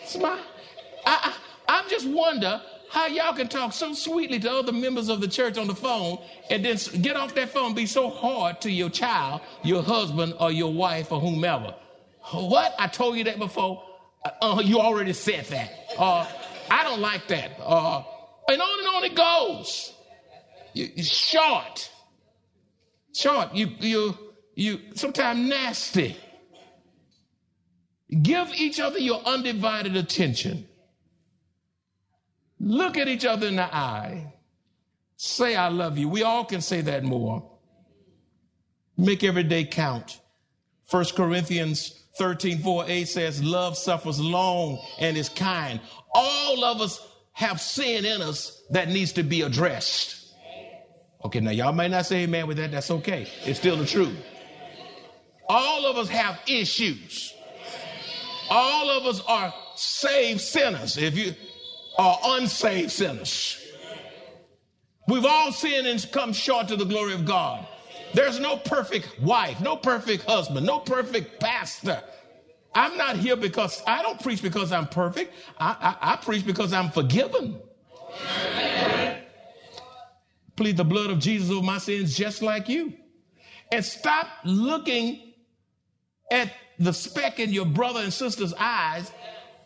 Smile. 0.05 0.39
I, 1.05 1.35
I, 1.69 1.81
I 1.81 1.89
just 1.89 2.07
wonder 2.07 2.61
how 2.91 3.07
y'all 3.07 3.35
can 3.35 3.49
talk 3.49 3.73
so 3.73 3.93
sweetly 3.95 4.39
to 4.41 4.53
other 4.53 4.73
members 4.73 5.09
of 5.09 5.21
the 5.21 5.29
church 5.29 5.59
on 5.59 5.67
the 5.67 5.75
phone 5.75 6.19
and 6.51 6.65
then 6.65 6.77
get 7.01 7.17
off 7.17 7.35
that 7.35 7.49
phone 7.49 7.75
be 7.75 7.87
so 7.87 8.09
hard 8.11 8.61
to 8.61 8.71
your 8.71 8.91
child, 8.91 9.41
your 9.63 9.83
husband, 9.83 10.35
or 10.39 10.53
your 10.53 10.73
wife, 10.73 11.11
or 11.11 11.21
whomever. 11.21 11.75
What? 12.33 12.75
I 12.79 12.87
told 12.87 13.17
you 13.17 13.25
that 13.25 13.39
before. 13.39 13.83
Uh, 14.41 14.63
you 14.65 14.81
already 14.81 15.13
said 15.13 15.45
that. 15.47 15.73
Uh, 15.99 16.27
I 16.71 16.85
don't 16.85 17.01
like 17.01 17.27
that. 17.29 17.53
Uh, 17.61 18.03
and 18.49 18.61
on 18.61 18.79
and 18.79 18.89
on 18.89 19.05
it 19.05 19.15
goes 19.15 19.93
you, 20.79 21.03
short. 21.03 21.91
Short. 23.15 23.55
You, 23.55 23.69
you, 23.81 24.19
you, 24.55 24.81
sometimes 24.95 25.41
nasty. 25.41 26.17
Give 28.23 28.49
each 28.55 28.81
other 28.81 28.99
your 28.99 29.21
undivided 29.25 29.97
attention. 29.97 30.67
Look 32.61 32.97
at 32.97 33.09
each 33.09 33.25
other 33.25 33.47
in 33.47 33.57
the 33.57 33.75
eye. 33.75 34.33
Say, 35.17 35.57
I 35.57 35.69
love 35.69 35.99
you. 35.99 36.09
We 36.09 36.23
all 36.23 36.45
can 36.45 36.61
say 36.61 36.81
that 36.83 37.05
more. 37.05 37.51
Make 38.97 39.25
every 39.25 39.43
day 39.43 39.65
count. 39.65 40.21
1 40.91 41.05
Corinthians 41.17 42.05
13, 42.19 42.59
4, 42.59 42.85
8 42.87 43.05
says, 43.09 43.43
Love 43.43 43.79
suffers 43.79 44.21
long 44.21 44.79
and 44.99 45.17
is 45.17 45.29
kind. 45.29 45.81
All 46.13 46.65
of 46.65 46.81
us 46.81 47.01
have 47.33 47.61
sin 47.61 48.05
in 48.05 48.21
us 48.21 48.63
that 48.71 48.89
needs 48.89 49.13
to 49.13 49.23
be 49.23 49.43
addressed. 49.43 50.35
Okay, 51.25 51.41
now 51.41 51.51
y'all 51.51 51.73
might 51.73 51.91
not 51.91 52.07
say 52.07 52.25
amen 52.25 52.47
with 52.47 52.57
that. 52.59 52.71
That's 52.71 52.91
okay. 52.91 53.27
It's 53.45 53.59
still 53.59 53.77
the 53.77 53.87
truth. 53.87 54.17
All 55.49 55.87
of 55.87 55.97
us 55.97 56.09
have 56.09 56.39
issues. 56.47 57.33
All 58.51 58.91
of 58.91 59.07
us 59.07 59.23
are 59.27 59.53
saved 59.77 60.41
sinners. 60.41 60.97
If 60.97 61.17
you 61.17 61.35
are 61.99 62.19
unsaved 62.23 62.91
sinners, 62.91 63.65
we've 65.07 65.25
all 65.25 65.53
sinned 65.53 65.87
and 65.87 66.05
come 66.13 66.33
short 66.33 66.69
to 66.69 66.77
the 66.77 66.85
glory 66.85 67.15
of 67.15 67.25
God. 67.25 67.67
There's 68.15 68.41
no 68.41 68.57
perfect 68.57 69.21
wife, 69.21 69.61
no 69.61 69.77
perfect 69.77 70.25
husband, 70.25 70.67
no 70.67 70.79
perfect 70.79 71.41
pastor. 71.41 72.03
I'm 72.75 72.97
not 72.97 73.17
here 73.17 73.37
because 73.37 73.83
I 73.87 74.03
don't 74.03 74.21
preach 74.23 74.43
because 74.43 74.73
I'm 74.73 74.87
perfect. 74.87 75.35
I, 75.59 75.97
I, 76.01 76.13
I 76.13 76.17
preach 76.17 76.47
because 76.47 76.73
I'm 76.73 76.91
forgiven 76.91 77.61
plead 80.59 80.77
the 80.77 80.85
blood 80.85 81.09
of 81.09 81.21
Jesus 81.21 81.51
over 81.51 81.65
my 81.65 81.79
sins 81.79 82.17
just 82.17 82.43
like 82.43 82.69
you. 82.69 82.93
And 83.71 83.85
stop 83.85 84.27
looking 84.45 85.33
at 86.33 86.53
the 86.81 86.93
speck 86.93 87.39
in 87.39 87.53
your 87.53 87.65
brother 87.65 88.01
and 88.01 88.13
sister's 88.13 88.53
eyes 88.59 89.13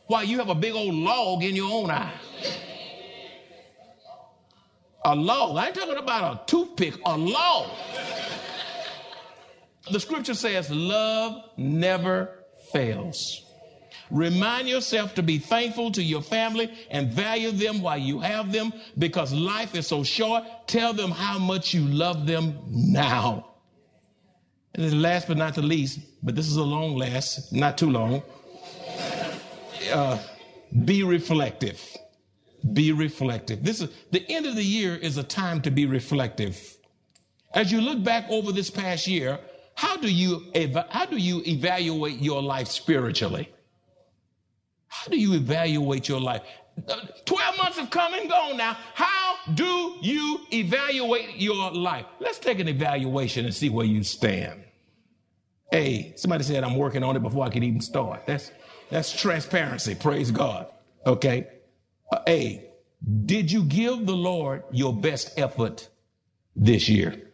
while 0.06 0.22
you 0.22 0.38
have 0.38 0.50
a 0.50 0.54
big 0.54 0.74
old 0.74 0.94
log 0.94 1.42
in 1.42 1.56
your 1.56 1.72
own 1.72 1.90
eye. 1.90 2.12
A 5.04 5.16
log. 5.16 5.56
I 5.56 5.68
ain't 5.68 5.74
talking 5.74 5.96
about 5.96 6.42
a 6.42 6.46
toothpick, 6.46 6.94
a 7.06 7.16
log. 7.16 7.70
The 9.90 10.00
scripture 10.00 10.34
says, 10.34 10.70
love 10.70 11.42
never 11.56 12.44
fails. 12.72 13.44
Remind 14.10 14.68
yourself 14.68 15.14
to 15.14 15.22
be 15.22 15.38
thankful 15.38 15.90
to 15.92 16.02
your 16.02 16.22
family 16.22 16.70
and 16.90 17.10
value 17.10 17.50
them 17.50 17.80
while 17.80 17.98
you 17.98 18.20
have 18.20 18.52
them 18.52 18.72
because 18.98 19.32
life 19.32 19.74
is 19.74 19.86
so 19.86 20.04
short. 20.04 20.44
Tell 20.66 20.92
them 20.92 21.10
how 21.10 21.38
much 21.38 21.72
you 21.72 21.82
love 21.82 22.26
them 22.26 22.58
now. 22.68 23.48
And 24.74 24.84
then 24.84 25.02
last 25.02 25.28
but 25.28 25.36
not 25.36 25.54
the 25.54 25.62
least, 25.62 26.00
but 26.22 26.34
this 26.34 26.46
is 26.46 26.56
a 26.56 26.62
long 26.62 26.96
last, 26.96 27.52
not 27.52 27.76
too 27.76 27.90
long. 27.90 28.22
Uh, 29.90 30.18
be 30.84 31.02
reflective. 31.02 31.82
Be 32.72 32.92
reflective. 32.92 33.64
This 33.64 33.80
is 33.80 33.90
the 34.10 34.24
end 34.30 34.46
of 34.46 34.54
the 34.54 34.64
year 34.64 34.94
is 34.94 35.16
a 35.18 35.22
time 35.22 35.60
to 35.62 35.70
be 35.70 35.86
reflective. 35.86 36.76
As 37.54 37.72
you 37.72 37.80
look 37.80 38.02
back 38.02 38.24
over 38.30 38.52
this 38.52 38.70
past 38.70 39.06
year, 39.06 39.38
how 39.82 39.96
do 39.96 40.08
you 40.08 40.44
how 40.90 41.06
do 41.06 41.16
you 41.16 41.42
evaluate 41.44 42.20
your 42.20 42.40
life 42.40 42.68
spiritually? 42.68 43.48
How 44.86 45.08
do 45.10 45.18
you 45.18 45.34
evaluate 45.34 46.08
your 46.08 46.20
life? 46.20 46.42
12 47.24 47.58
months 47.58 47.78
have 47.80 47.90
come 47.90 48.14
and 48.14 48.30
gone 48.30 48.56
now. 48.56 48.76
How 48.94 49.34
do 49.54 49.96
you 50.00 50.38
evaluate 50.52 51.36
your 51.36 51.72
life? 51.72 52.06
Let's 52.20 52.38
take 52.38 52.60
an 52.60 52.68
evaluation 52.68 53.44
and 53.44 53.52
see 53.52 53.70
where 53.70 53.84
you 53.84 54.04
stand. 54.04 54.62
Hey, 55.72 56.12
somebody 56.14 56.44
said 56.44 56.62
I'm 56.62 56.76
working 56.76 57.02
on 57.02 57.16
it 57.16 57.22
before 57.22 57.44
I 57.44 57.48
can 57.48 57.64
even 57.64 57.80
start. 57.80 58.24
That's 58.24 58.52
that's 58.88 59.10
transparency. 59.10 59.96
Praise 59.96 60.30
God. 60.30 60.68
Okay. 61.04 61.48
Uh, 62.12 62.20
hey, 62.24 62.70
did 63.26 63.50
you 63.50 63.64
give 63.64 64.06
the 64.06 64.14
Lord 64.14 64.62
your 64.70 64.94
best 64.94 65.36
effort 65.36 65.88
this 66.54 66.88
year? 66.88 67.31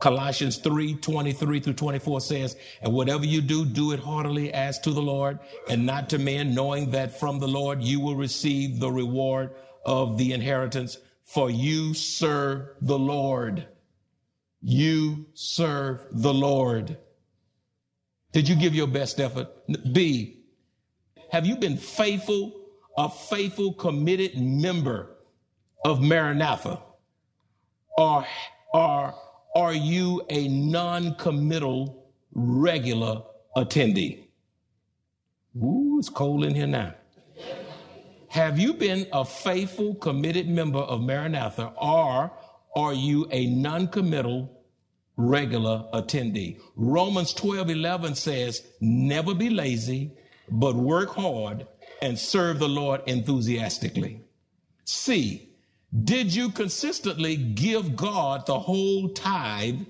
Colossians 0.00 0.58
3 0.58 0.94
23 0.94 1.60
through 1.60 1.72
24 1.72 2.20
says, 2.20 2.56
And 2.82 2.92
whatever 2.92 3.26
you 3.26 3.40
do, 3.40 3.64
do 3.64 3.92
it 3.92 3.98
heartily 4.00 4.52
as 4.52 4.78
to 4.80 4.92
the 4.92 5.02
Lord 5.02 5.40
and 5.68 5.84
not 5.84 6.08
to 6.10 6.18
men, 6.18 6.54
knowing 6.54 6.90
that 6.92 7.18
from 7.18 7.38
the 7.38 7.48
Lord 7.48 7.82
you 7.82 7.98
will 8.00 8.14
receive 8.14 8.78
the 8.78 8.90
reward 8.90 9.50
of 9.84 10.16
the 10.16 10.32
inheritance, 10.32 10.98
for 11.24 11.50
you 11.50 11.94
serve 11.94 12.68
the 12.80 12.98
Lord. 12.98 13.66
You 14.62 15.26
serve 15.34 16.06
the 16.12 16.34
Lord. 16.34 16.96
Did 18.32 18.48
you 18.48 18.54
give 18.54 18.74
your 18.74 18.86
best 18.86 19.18
effort? 19.18 19.48
B, 19.92 20.44
have 21.32 21.44
you 21.44 21.56
been 21.56 21.76
faithful, 21.76 22.52
a 22.96 23.08
faithful, 23.08 23.72
committed 23.72 24.40
member 24.40 25.16
of 25.84 26.00
Maranatha? 26.00 26.82
Or, 27.96 28.24
or 28.72 29.14
are 29.58 29.74
you 29.74 30.22
a 30.30 30.46
non 30.46 31.16
committal 31.16 32.06
regular 32.32 33.22
attendee? 33.56 34.28
Ooh, 35.56 35.96
it's 35.98 36.08
cold 36.08 36.44
in 36.44 36.54
here 36.54 36.68
now. 36.68 36.94
Have 38.28 38.58
you 38.58 38.74
been 38.74 39.08
a 39.12 39.24
faithful, 39.24 39.96
committed 39.96 40.48
member 40.48 40.78
of 40.78 41.00
Maranatha, 41.00 41.72
or 41.76 42.30
are 42.76 42.94
you 42.94 43.26
a 43.32 43.46
non 43.46 43.88
committal 43.88 44.62
regular 45.16 45.86
attendee? 45.92 46.60
Romans 46.76 47.32
12 47.32 47.70
11 47.70 48.14
says, 48.14 48.64
Never 48.80 49.34
be 49.34 49.50
lazy, 49.50 50.12
but 50.48 50.76
work 50.76 51.10
hard 51.10 51.66
and 52.00 52.16
serve 52.16 52.60
the 52.60 52.68
Lord 52.68 53.00
enthusiastically. 53.06 54.22
C, 54.84 55.47
did 56.04 56.34
you 56.34 56.50
consistently 56.50 57.36
give 57.36 57.96
God 57.96 58.46
the 58.46 58.58
whole 58.58 59.08
tithe 59.10 59.80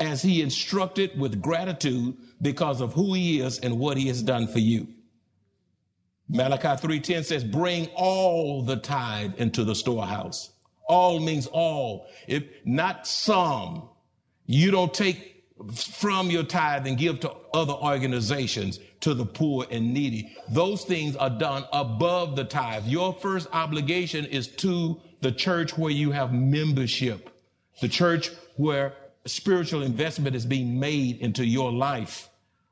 as 0.00 0.22
he 0.22 0.42
instructed 0.42 1.18
with 1.18 1.42
gratitude 1.42 2.16
because 2.40 2.80
of 2.80 2.92
who 2.94 3.14
he 3.14 3.40
is 3.40 3.58
and 3.58 3.78
what 3.78 3.96
he 3.96 4.08
has 4.08 4.22
done 4.22 4.46
for 4.46 4.58
you? 4.58 4.88
Malachi 6.28 6.80
3:10 6.80 7.24
says, 7.24 7.44
"Bring 7.44 7.88
all 7.88 8.62
the 8.62 8.76
tithe 8.76 9.34
into 9.36 9.64
the 9.64 9.74
storehouse." 9.74 10.50
All 10.88 11.20
means 11.20 11.46
all, 11.46 12.06
if 12.26 12.44
not 12.64 13.06
some. 13.06 13.88
You 14.46 14.70
don't 14.70 14.92
take 14.94 15.44
from 15.74 16.30
your 16.30 16.42
tithe 16.42 16.86
and 16.86 16.98
give 16.98 17.20
to 17.20 17.32
other 17.54 17.74
organizations, 17.74 18.80
to 19.00 19.14
the 19.14 19.26
poor 19.26 19.66
and 19.70 19.92
needy. 19.92 20.34
Those 20.48 20.84
things 20.84 21.14
are 21.16 21.30
done 21.30 21.64
above 21.72 22.36
the 22.36 22.44
tithe. 22.44 22.86
Your 22.86 23.12
first 23.12 23.48
obligation 23.52 24.24
is 24.26 24.48
to 24.48 25.00
the 25.22 25.32
church 25.32 25.78
where 25.78 25.90
you 25.90 26.10
have 26.10 26.32
membership, 26.32 27.30
the 27.80 27.88
church 27.88 28.30
where 28.56 28.92
spiritual 29.24 29.82
investment 29.82 30.34
is 30.36 30.44
being 30.44 30.78
made 30.78 31.20
into 31.20 31.46
your 31.46 31.72
life, 31.72 32.28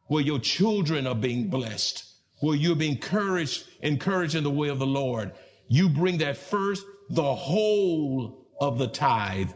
where 0.09 0.23
your 0.23 0.41
children 0.41 1.07
are 1.07 1.15
being 1.15 1.49
blessed, 1.49 2.05
where 2.41 2.57
you're 2.57 2.77
being 2.77 2.97
encouraged, 2.97 3.65
encouraged 3.83 4.35
in 4.35 4.43
the 4.43 4.51
way 4.51 4.69
of 4.69 4.81
the 4.81 4.87
Lord. 4.87 5.31
You 5.69 5.89
bring 5.89 6.19
that 6.19 6.37
first, 6.37 6.85
the 7.09 7.35
whole 7.35 8.47
of 8.61 8.79
the 8.79 8.89
tithe 8.89 9.53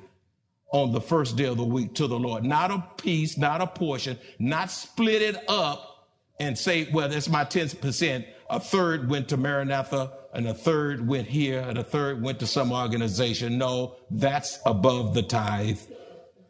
on 0.73 0.93
the 0.93 1.01
first 1.01 1.37
day 1.37 1.47
of 1.47 1.57
the 1.57 1.65
week 1.65 1.95
to 1.95 2.07
the 2.07 2.19
Lord. 2.19 2.45
Not 2.45 2.71
a 2.71 2.85
piece, 3.03 3.37
not 3.37 3.61
a 3.61 3.67
portion, 3.67 4.19
not 4.39 4.71
split 4.71 5.21
it 5.21 5.37
up 5.49 5.94
and 6.39 6.59
say, 6.59 6.89
well, 6.93 7.09
that's 7.09 7.29
my 7.29 7.45
10%. 7.45 8.27
A 8.51 8.61
third 8.61 9.09
went 9.09 9.29
to 9.29 9.37
Maranatha 9.37 10.13
and 10.33 10.47
a 10.47 10.55
third 10.55 11.07
went 11.07 11.29
here 11.29 11.61
and 11.61 11.79
a 11.79 11.85
third 11.85 12.23
went 12.23 12.41
to 12.41 12.47
some 12.47 12.73
organization. 12.73 13.57
No, 13.57 13.97
that's 14.11 14.59
above 14.67 15.15
the 15.15 15.23
tithe, 15.23 15.79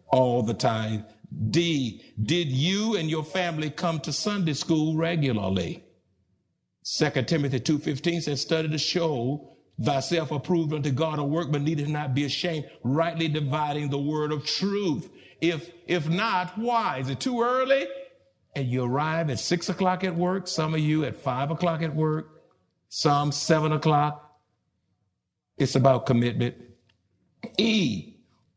all 0.08 0.42
the 0.42 0.54
tithe. 0.54 1.02
D, 1.50 2.02
did 2.22 2.48
you 2.48 2.96
and 2.96 3.10
your 3.10 3.24
family 3.24 3.70
come 3.70 4.00
to 4.00 4.12
Sunday 4.12 4.54
school 4.54 4.96
regularly? 4.96 5.84
2 6.98 7.10
Timothy 7.22 7.60
2.15 7.60 8.22
says, 8.22 8.40
study 8.40 8.68
to 8.68 8.78
show 8.78 9.54
thyself 9.82 10.30
approved 10.30 10.72
unto 10.72 10.90
God, 10.90 11.18
a 11.18 11.24
workman 11.24 11.64
needeth 11.64 11.88
not 11.88 12.14
be 12.14 12.24
ashamed, 12.24 12.66
rightly 12.82 13.28
dividing 13.28 13.90
the 13.90 13.98
word 13.98 14.32
of 14.32 14.46
truth. 14.46 15.10
If, 15.40 15.70
if 15.86 16.08
not, 16.08 16.56
why? 16.56 16.98
Is 16.98 17.08
it 17.08 17.20
too 17.20 17.42
early? 17.42 17.86
And 18.56 18.68
you 18.68 18.84
arrive 18.84 19.30
at 19.30 19.38
six 19.38 19.68
o'clock 19.68 20.04
at 20.04 20.14
work, 20.14 20.46
some 20.46 20.74
of 20.74 20.80
you 20.80 21.04
at 21.04 21.16
five 21.16 21.50
o'clock 21.50 21.82
at 21.82 21.94
work, 21.94 22.42
some 22.88 23.32
seven 23.32 23.72
o'clock. 23.72 24.38
It's 25.58 25.74
about 25.74 26.06
commitment. 26.06 26.56
E, 27.58 28.14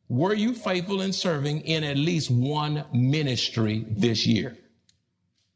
were 0.09 0.33
you 0.33 0.53
faithful 0.53 1.01
in 1.01 1.11
serving 1.13 1.61
in 1.61 1.83
at 1.83 1.97
least 1.97 2.31
one 2.31 2.85
ministry 2.93 3.85
this 3.89 4.25
year? 4.25 4.57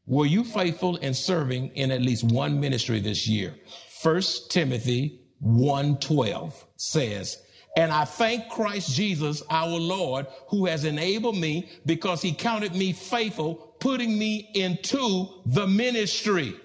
Were 0.05 0.25
you 0.25 0.43
faithful 0.43 0.97
in 0.97 1.13
serving 1.13 1.69
in 1.69 1.91
at 1.91 2.01
least 2.01 2.23
one 2.23 2.59
ministry 2.59 2.99
this 2.99 3.27
year? 3.27 3.55
First 4.01 4.51
Timothy 4.51 5.21
112 5.39 6.65
says, 6.75 7.37
and 7.77 7.91
I 7.91 8.03
thank 8.03 8.49
Christ 8.49 8.93
Jesus, 8.93 9.41
our 9.49 9.69
Lord, 9.69 10.27
who 10.49 10.65
has 10.65 10.83
enabled 10.83 11.37
me 11.37 11.69
because 11.85 12.21
he 12.21 12.33
counted 12.33 12.75
me 12.75 12.91
faithful, 12.91 13.70
putting 13.81 14.17
me 14.17 14.49
into 14.53 15.27
the 15.45 15.67
ministry. 15.67 16.55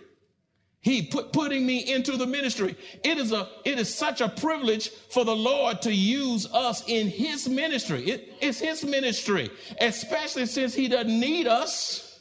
He 0.81 1.03
put 1.03 1.33
putting 1.33 1.67
me 1.67 1.93
into 1.93 2.17
the 2.17 2.27
ministry. 2.27 2.77
It 3.03 3.19
is 3.19 3.33
a 3.33 3.49
it 3.65 3.81
is 3.81 3.93
such 3.93 4.21
a 4.21 4.29
privilege 4.29 4.91
for 4.91 5.25
the 5.25 5.35
Lord 5.35 5.83
to 5.83 5.93
use 5.93 6.47
us 6.53 6.85
in 6.87 7.09
his 7.09 7.49
ministry. 7.49 8.05
It, 8.05 8.35
it's 8.41 8.61
his 8.61 8.85
ministry, 8.85 9.51
especially 9.81 10.47
since 10.47 10.75
he 10.75 10.87
doesn't 10.87 11.19
need 11.19 11.49
us. 11.49 12.21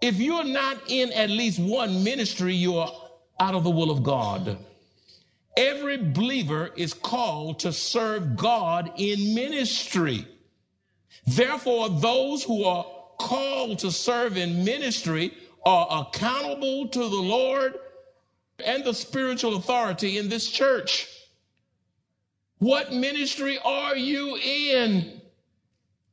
If 0.00 0.18
you're 0.18 0.44
not 0.44 0.78
in 0.88 1.12
at 1.12 1.28
least 1.28 1.58
one 1.58 2.02
ministry, 2.02 2.54
you 2.54 2.78
are 2.78 2.90
out 3.40 3.54
of 3.54 3.64
the 3.64 3.70
will 3.70 3.90
of 3.90 4.02
God. 4.02 4.56
Every 5.54 5.98
believer 5.98 6.70
is 6.76 6.94
called 6.94 7.58
to 7.60 7.72
serve 7.72 8.36
God 8.36 8.92
in 8.96 9.34
ministry. 9.34 10.26
Therefore, 11.26 11.88
those 11.88 12.42
who 12.42 12.64
are 12.64 12.86
called 13.18 13.78
to 13.80 13.90
serve 13.90 14.36
in 14.36 14.64
ministry 14.64 15.32
are 15.64 16.06
accountable 16.06 16.88
to 16.88 16.98
the 16.98 17.16
Lord 17.16 17.74
and 18.64 18.84
the 18.84 18.94
spiritual 18.94 19.56
authority 19.56 20.18
in 20.18 20.28
this 20.28 20.48
church. 20.48 21.08
What 22.58 22.92
ministry 22.92 23.58
are 23.64 23.96
you 23.96 24.36
in? 24.36 25.20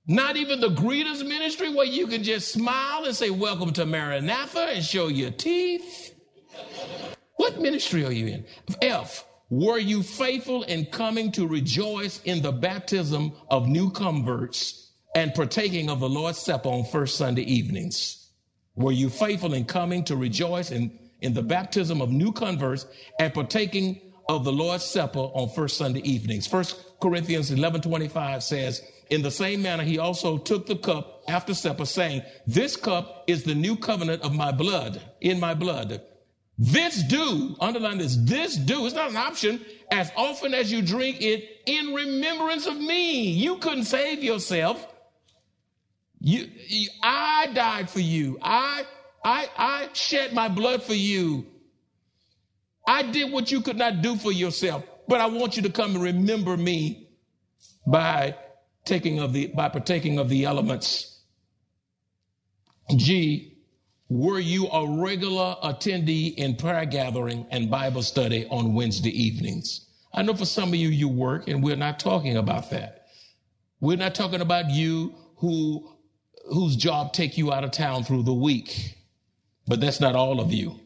Not 0.08 0.36
even 0.36 0.60
the 0.60 0.70
greeters 0.70 1.26
ministry 1.26 1.74
where 1.74 1.86
you 1.86 2.08
can 2.08 2.24
just 2.24 2.52
smile 2.52 3.06
and 3.06 3.16
say, 3.16 3.30
Welcome 3.30 3.72
to 3.74 3.86
Maranatha 3.86 4.72
and 4.74 4.84
show 4.84 5.08
your 5.08 5.32
teeth. 5.32 6.14
What 7.38 7.62
ministry 7.62 8.06
are 8.06 8.12
you 8.12 8.28
in? 8.28 8.46
F. 8.82 9.26
Were 9.50 9.78
you 9.78 10.04
faithful 10.04 10.64
in 10.64 10.88
coming 10.88 11.32
to 11.34 11.48
rejoice 11.48 12.22
in 12.24 12.42
the 12.42 12.52
baptism 12.52 13.34
of 13.50 13.68
new 13.68 13.92
converts 13.92 14.83
and 15.16 15.34
partaking 15.34 15.90
of 15.90 16.00
the 16.00 16.10
Lord's 16.10 16.40
Supper 16.40 16.70
on 16.70 16.86
first 16.86 17.18
Sunday 17.18 17.44
evenings? 17.44 18.30
Were 18.76 18.92
you 18.92 19.10
faithful 19.10 19.54
in 19.54 19.66
coming 19.66 20.04
to 20.06 20.16
rejoice 20.16 20.72
in, 20.72 20.98
in 21.22 21.34
the 21.34 21.44
baptism 21.44 22.02
of 22.02 22.12
new 22.12 22.32
converts 22.32 22.86
and 23.20 23.34
partaking 23.34 24.02
of 24.30 24.44
the 24.44 24.52
Lord's 24.52 24.84
Supper 24.84 25.20
on 25.20 25.50
first 25.50 25.78
Sunday 25.78 26.02
evenings? 26.02 26.48
First 26.48 27.00
Corinthians 27.00 27.52
11 27.52 27.82
25 27.82 28.42
says, 28.42 28.82
In 29.10 29.22
the 29.22 29.30
same 29.30 29.62
manner, 29.62 29.84
he 29.84 30.00
also 30.00 30.38
took 30.38 30.66
the 30.66 30.76
cup 30.76 31.24
after 31.28 31.54
supper, 31.54 31.86
saying, 31.86 32.24
This 32.48 32.76
cup 32.76 33.26
is 33.28 33.44
the 33.44 33.56
new 33.56 33.76
covenant 33.76 34.24
of 34.24 34.34
my 34.34 34.52
blood, 34.52 35.02
in 35.22 35.40
my 35.40 35.54
blood. 35.54 36.02
This 36.58 37.02
do, 37.04 37.56
underline 37.60 37.98
this, 37.98 38.16
this 38.16 38.56
do, 38.56 38.86
it's 38.86 38.96
not 38.96 39.10
an 39.10 39.18
option, 39.18 39.60
as 39.92 40.12
often 40.16 40.54
as 40.54 40.72
you 40.72 40.82
drink 40.82 41.18
it 41.22 41.62
in 41.66 41.94
remembrance 41.94 42.68
of 42.68 42.78
me. 42.78 43.30
You 43.30 43.58
couldn't 43.58 43.86
save 43.86 44.24
yourself. 44.24 44.88
You, 46.26 46.50
you, 46.70 46.90
I 47.04 47.48
died 47.54 47.90
for 47.90 48.00
you. 48.00 48.40
I, 48.42 48.86
I, 49.26 49.50
I 49.58 49.90
shed 49.92 50.32
my 50.34 50.48
blood 50.48 50.82
for 50.82 50.94
you. 50.94 51.46
I 52.88 53.04
did 53.04 53.32
what 53.34 53.52
you 53.52 53.60
could 53.60 53.76
not 53.76 54.02
do 54.02 54.16
for 54.16 54.32
yourself, 54.32 54.86
but 55.06 55.20
I 55.20 55.26
want 55.26 55.58
you 55.58 55.64
to 55.64 55.70
come 55.70 55.96
and 55.96 56.04
remember 56.04 56.56
me 56.56 57.10
by 57.86 58.38
taking 58.86 59.20
of 59.20 59.34
the, 59.34 59.48
by 59.48 59.68
partaking 59.68 60.18
of 60.18 60.30
the 60.30 60.46
elements. 60.46 61.22
G, 62.96 63.58
were 64.08 64.40
you 64.40 64.68
a 64.68 65.02
regular 65.02 65.58
attendee 65.62 66.36
in 66.36 66.56
prayer 66.56 66.86
gathering 66.86 67.46
and 67.52 67.70
Bible 67.70 68.02
study 68.02 68.48
on 68.50 68.74
Wednesday 68.74 69.10
evenings? 69.10 69.88
I 70.14 70.22
know 70.22 70.36
for 70.36 70.46
some 70.46 70.70
of 70.70 70.76
you, 70.76 70.88
you 70.88 71.10
work, 71.10 71.50
and 71.50 71.62
we're 71.62 71.76
not 71.76 72.00
talking 72.00 72.38
about 72.38 72.70
that. 72.70 73.08
We're 73.82 73.98
not 73.98 74.16
talking 74.16 74.40
about 74.40 74.70
you 74.70 75.16
who 75.38 75.93
whose 76.46 76.76
job 76.76 77.14
take 77.14 77.38
you 77.38 77.52
out 77.52 77.64
of 77.64 77.72
town 77.72 78.04
through 78.04 78.24
the 78.24 78.34
week. 78.34 78.98
But 79.68 79.80
that's 79.80 80.00
not 80.00 80.16
all 80.16 80.40
of 80.40 80.52
you. 80.52 80.80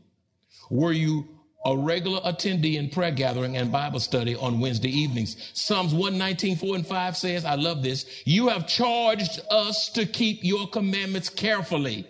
Were 0.69 0.91
you 0.91 1.27
a 1.65 1.75
regular 1.75 2.19
attendee 2.21 2.75
in 2.75 2.89
prayer 2.89 3.11
gathering 3.11 3.57
and 3.57 3.71
Bible 3.71 3.99
study 3.99 4.35
on 4.35 4.59
Wednesday 4.59 4.89
evenings? 4.89 5.51
Psalms 5.53 5.93
119, 5.93 6.57
4 6.57 6.75
and 6.75 6.87
5 6.87 7.17
says, 7.17 7.45
I 7.45 7.55
love 7.55 7.83
this. 7.83 8.05
You 8.25 8.49
have 8.49 8.67
charged 8.67 9.39
us 9.49 9.89
to 9.89 10.05
keep 10.05 10.43
your 10.43 10.67
commandments 10.67 11.29
carefully. 11.29 12.07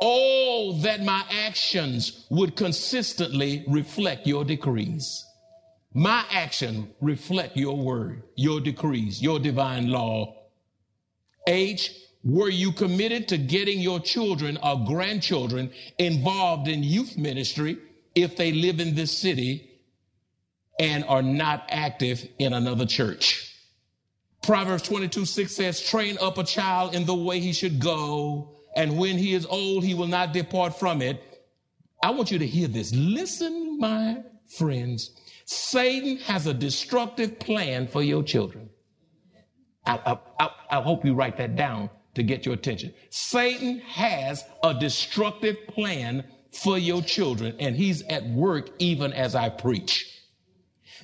Oh, 0.00 0.78
that 0.82 1.02
my 1.02 1.24
actions 1.30 2.26
would 2.30 2.54
consistently 2.54 3.64
reflect 3.66 4.26
your 4.26 4.44
decrees. 4.44 5.24
My 5.94 6.24
action 6.30 6.90
reflect 7.00 7.56
your 7.56 7.78
word, 7.78 8.22
your 8.34 8.60
decrees, 8.60 9.22
your 9.22 9.38
divine 9.38 9.88
law. 9.88 10.36
H, 11.46 11.90
were 12.26 12.48
you 12.48 12.72
committed 12.72 13.28
to 13.28 13.38
getting 13.38 13.78
your 13.78 14.00
children 14.00 14.58
or 14.60 14.84
grandchildren 14.84 15.70
involved 15.98 16.66
in 16.66 16.82
youth 16.82 17.16
ministry 17.16 17.78
if 18.16 18.36
they 18.36 18.50
live 18.50 18.80
in 18.80 18.96
this 18.96 19.16
city 19.16 19.70
and 20.80 21.04
are 21.04 21.22
not 21.22 21.66
active 21.68 22.26
in 22.40 22.52
another 22.52 22.84
church? 22.84 23.54
Proverbs 24.42 24.82
22, 24.82 25.24
6 25.24 25.54
says, 25.54 25.80
train 25.80 26.18
up 26.20 26.36
a 26.36 26.42
child 26.44 26.96
in 26.96 27.06
the 27.06 27.14
way 27.14 27.38
he 27.38 27.52
should 27.52 27.78
go 27.78 28.56
and 28.74 28.98
when 28.98 29.16
he 29.18 29.32
is 29.32 29.46
old, 29.46 29.84
he 29.84 29.94
will 29.94 30.08
not 30.08 30.32
depart 30.32 30.76
from 30.78 31.00
it. 31.00 31.22
I 32.02 32.10
want 32.10 32.32
you 32.32 32.38
to 32.40 32.46
hear 32.46 32.66
this. 32.66 32.92
Listen, 32.92 33.78
my 33.78 34.18
friends. 34.58 35.12
Satan 35.44 36.18
has 36.18 36.48
a 36.48 36.52
destructive 36.52 37.38
plan 37.38 37.86
for 37.86 38.02
your 38.02 38.24
children. 38.24 38.68
I, 39.86 40.18
I, 40.40 40.50
I, 40.70 40.82
hope 40.82 41.04
you 41.04 41.14
write 41.14 41.36
that 41.36 41.54
down 41.54 41.88
to 42.16 42.22
get 42.22 42.44
your 42.44 42.54
attention. 42.54 42.92
Satan 43.10 43.78
has 43.80 44.42
a 44.64 44.74
destructive 44.74 45.56
plan 45.68 46.24
for 46.50 46.78
your 46.78 47.02
children, 47.02 47.54
and 47.60 47.76
he's 47.76 48.02
at 48.04 48.26
work 48.30 48.70
even 48.78 49.12
as 49.12 49.34
I 49.34 49.50
preach. 49.50 50.12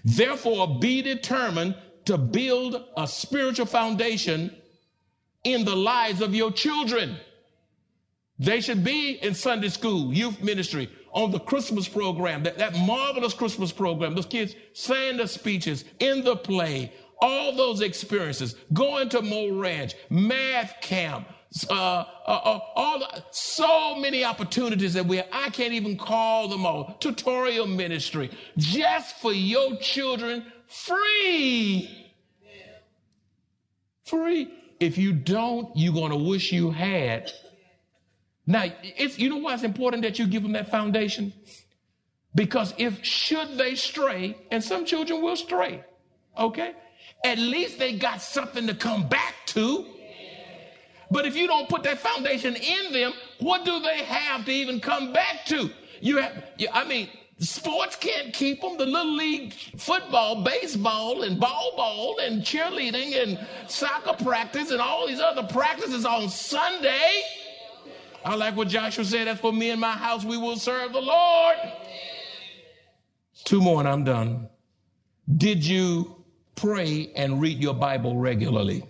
Therefore, 0.04 0.80
be 0.80 1.02
determined 1.02 1.76
to 2.06 2.16
build 2.18 2.82
a 2.96 3.06
spiritual 3.06 3.66
foundation 3.66 4.56
in 5.44 5.64
the 5.64 5.76
lives 5.76 6.22
of 6.22 6.34
your 6.34 6.50
children. 6.50 7.16
They 8.38 8.60
should 8.60 8.82
be 8.82 9.22
in 9.22 9.34
Sunday 9.34 9.68
school, 9.68 10.12
youth 10.12 10.42
ministry, 10.42 10.90
on 11.12 11.30
the 11.30 11.38
Christmas 11.38 11.86
program, 11.86 12.42
that, 12.44 12.56
that 12.56 12.74
marvelous 12.74 13.34
Christmas 13.34 13.70
program. 13.70 14.14
Those 14.14 14.26
kids 14.26 14.56
saying 14.72 15.18
the 15.18 15.28
speeches 15.28 15.84
in 16.00 16.24
the 16.24 16.36
play, 16.36 16.90
all 17.22 17.54
those 17.56 17.80
experiences, 17.80 18.56
going 18.72 19.08
to 19.10 19.22
Mo 19.22 19.48
Ranch, 19.58 19.94
math 20.10 20.74
camp, 20.82 21.28
uh, 21.70 21.72
uh, 21.72 22.04
uh, 22.26 22.58
all 22.74 22.98
the, 22.98 23.24
so 23.30 23.96
many 23.96 24.24
opportunities 24.24 24.94
that 24.94 25.06
we 25.06 25.18
have. 25.18 25.28
I 25.32 25.50
can't 25.50 25.72
even 25.72 25.96
call 25.96 26.48
them 26.48 26.66
all. 26.66 26.96
Tutorial 26.98 27.66
ministry, 27.66 28.30
just 28.58 29.16
for 29.16 29.32
your 29.32 29.76
children, 29.76 30.52
free. 30.66 32.10
Free. 34.04 34.52
If 34.80 34.98
you 34.98 35.12
don't, 35.12 35.74
you're 35.76 36.08
to 36.10 36.16
wish 36.16 36.52
you 36.52 36.72
had. 36.72 37.30
Now, 38.46 38.64
it's, 38.82 39.18
you 39.18 39.30
know 39.30 39.36
why 39.36 39.54
it's 39.54 39.62
important 39.62 40.02
that 40.02 40.18
you 40.18 40.26
give 40.26 40.42
them 40.42 40.52
that 40.52 40.70
foundation? 40.70 41.32
Because 42.34 42.74
if 42.78 43.04
should 43.04 43.56
they 43.58 43.76
stray, 43.76 44.36
and 44.50 44.64
some 44.64 44.84
children 44.84 45.22
will 45.22 45.36
stray, 45.36 45.84
okay? 46.36 46.74
At 47.24 47.38
least 47.38 47.78
they 47.78 47.96
got 47.96 48.20
something 48.20 48.66
to 48.66 48.74
come 48.74 49.08
back 49.08 49.34
to. 49.46 49.86
But 51.10 51.26
if 51.26 51.36
you 51.36 51.46
don't 51.46 51.68
put 51.68 51.82
that 51.82 51.98
foundation 51.98 52.56
in 52.56 52.92
them, 52.92 53.12
what 53.38 53.64
do 53.64 53.80
they 53.80 53.98
have 53.98 54.44
to 54.46 54.52
even 54.52 54.80
come 54.80 55.12
back 55.12 55.44
to? 55.46 55.70
You 56.00 56.16
have, 56.16 56.44
I 56.72 56.84
mean, 56.84 57.08
sports 57.38 57.96
can't 57.96 58.32
keep 58.32 58.62
them. 58.62 58.78
The 58.78 58.86
little 58.86 59.14
league 59.14 59.52
football, 59.76 60.42
baseball, 60.42 61.22
and 61.22 61.38
ball 61.38 61.74
ball, 61.76 62.18
and 62.18 62.42
cheerleading, 62.42 63.22
and 63.22 63.38
soccer 63.68 64.14
practice, 64.24 64.70
and 64.70 64.80
all 64.80 65.06
these 65.06 65.20
other 65.20 65.42
practices 65.42 66.06
on 66.06 66.30
Sunday. 66.30 67.22
I 68.24 68.34
like 68.34 68.56
what 68.56 68.68
Joshua 68.68 69.04
said. 69.04 69.26
That's 69.26 69.40
for 69.40 69.52
me 69.52 69.70
and 69.70 69.80
my 69.80 69.92
house. 69.92 70.24
We 70.24 70.38
will 70.38 70.56
serve 70.56 70.92
the 70.92 71.00
Lord. 71.00 71.56
Two 73.44 73.60
more 73.60 73.80
and 73.80 73.88
I'm 73.88 74.04
done. 74.04 74.48
Did 75.36 75.64
you 75.66 76.21
pray 76.54 77.12
and 77.16 77.40
read 77.40 77.62
your 77.62 77.74
Bible 77.74 78.16
regularly? 78.16 78.84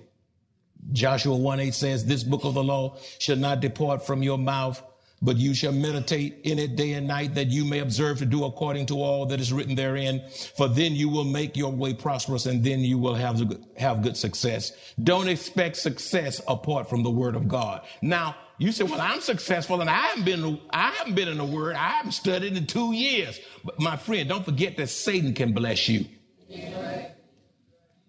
Joshua 0.93 1.37
1 1.37 1.61
8 1.61 1.75
says, 1.75 2.05
This 2.05 2.25
book 2.25 2.45
of 2.45 2.55
the 2.55 2.65
law 2.65 2.97
shall 3.19 3.37
not 3.37 3.61
depart 3.61 4.05
from 4.05 4.23
your 4.23 4.39
mouth, 4.39 4.83
but 5.23 5.37
you 5.37 5.55
shall 5.55 5.73
meditate 5.73 6.41
in 6.43 6.59
it 6.59 6.75
day 6.75 6.95
and 6.95 7.07
night 7.07 7.35
that 7.37 7.47
you 7.47 7.65
may 7.65 7.79
observe 7.79 8.19
to 8.19 8.27
do 8.27 8.45
according 8.45 8.87
to 8.87 9.01
all 9.01 9.25
that 9.27 9.41
is 9.41 9.53
written 9.53 9.77
therein. 9.77 10.23
For 10.57 10.67
then 10.67 10.95
you 10.95 11.09
will 11.09 11.25
make 11.25 11.57
your 11.57 11.71
way 11.71 11.95
prosperous 11.95 12.47
and 12.47 12.65
then 12.65 12.81
you 12.81 12.99
will 12.99 13.15
have, 13.15 13.41
have 13.77 14.03
good 14.03 14.17
success. 14.17 14.73
Don't 15.03 15.29
expect 15.29 15.77
success 15.77 16.41
apart 16.49 16.91
from 16.91 17.05
the 17.05 17.11
word 17.11 17.37
of 17.37 17.47
God. 17.47 17.83
Now, 18.03 18.35
you 18.59 18.73
say, 18.73 18.85
well, 18.85 19.01
I'm 19.01 19.21
successful 19.21 19.81
and 19.81 19.89
I 19.89 19.95
haven't 19.95 20.25
been, 20.25 20.61
I 20.71 20.91
haven't 20.91 21.15
been 21.15 21.29
in 21.29 21.39
the 21.39 21.45
word. 21.45 21.77
I 21.77 21.89
haven't 21.91 22.13
studied 22.13 22.57
in 22.57 22.67
two 22.67 22.93
years. 22.93 23.41
But 23.65 23.79
my 23.81 23.97
friend, 23.97 24.29
don't 24.29 24.45
forget 24.45 24.77
that 24.77 24.89
Satan 24.89 25.35
can 25.35 25.53
bless 25.53 25.89
you. 25.89 26.05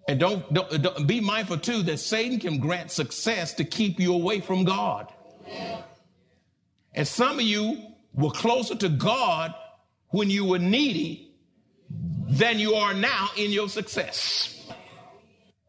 And 0.08 0.20
don't, 0.20 0.54
don't, 0.54 0.82
don't, 0.82 1.08
be 1.08 1.22
mindful 1.22 1.58
too 1.58 1.82
that 1.84 1.98
Satan 1.98 2.40
can 2.40 2.60
grant 2.60 2.92
success 2.92 3.54
to 3.54 3.64
keep 3.64 4.00
you 4.00 4.14
away 4.14 4.42
from 4.42 4.66
God. 4.66 5.12
And 6.94 7.08
some 7.08 7.40
of 7.40 7.46
you 7.46 7.82
were 8.14 8.32
closer 8.32 8.76
to 8.76 8.90
God 8.90 9.54
when 10.10 10.30
you 10.30 10.46
were 10.46 10.60
needy 10.60 11.34
than 11.90 12.60
you 12.60 12.76
are 12.76 12.94
now 12.94 13.30
in 13.38 13.52
your 13.52 13.70
success. 13.70 14.50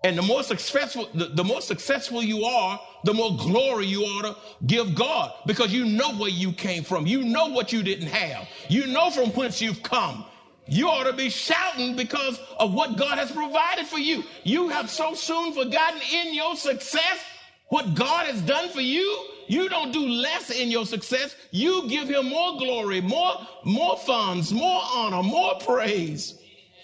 And 0.03 0.19
the 0.19 0.23
more 0.23 0.43
successful, 0.43 1.09
the, 1.15 1.27
the, 1.27 1.43
more 1.43 1.63
successful 1.63 2.23
you 2.23 2.45
are, 2.45 2.79
the 3.05 3.15
more 3.15 3.35
glory 3.39 3.87
you 3.87 4.03
ought 4.03 4.23
to 4.23 4.37
give 4.67 4.95
God 4.95 5.33
because 5.47 5.73
you 5.73 5.87
know 5.87 6.13
where 6.17 6.29
you 6.29 6.53
came 6.53 6.85
from. 6.85 7.07
You 7.07 7.25
know 7.25 7.47
what 7.47 7.73
you 7.73 7.83
didn't 7.83 8.09
have. 8.09 8.47
You 8.69 8.87
know 8.87 9.11
from 9.11 9.31
whence 9.31 9.63
you've 9.63 9.83
come. 9.83 10.27
You 10.67 10.89
ought 10.89 11.05
to 11.05 11.13
be 11.13 11.29
shouting 11.29 11.95
because 11.95 12.41
of 12.59 12.73
what 12.73 12.97
God 12.97 13.19
has 13.19 13.31
provided 13.31 13.87
for 13.87 13.99
you. 13.99 14.25
You 14.45 14.69
have 14.71 14.89
so 14.89 15.15
soon 15.15 15.53
forgotten 15.53 16.01
in 16.13 16.35
your 16.35 16.57
success 16.57 17.21
what 17.69 17.95
God 17.95 18.27
has 18.27 18.41
done 18.43 18.69
for 18.71 18.81
you. 18.81 19.27
You 19.47 19.69
don't 19.69 19.93
do 19.93 20.07
less 20.07 20.51
in 20.51 20.71
your 20.71 20.87
success. 20.87 21.37
You 21.51 21.87
give 21.89 22.09
him 22.09 22.29
more 22.31 22.57
glory, 22.59 23.01
more, 23.03 23.35
more 23.65 23.99
funds, 23.99 24.53
more 24.53 24.83
honor, 24.95 25.23
more 25.23 25.57
praise. 25.61 26.39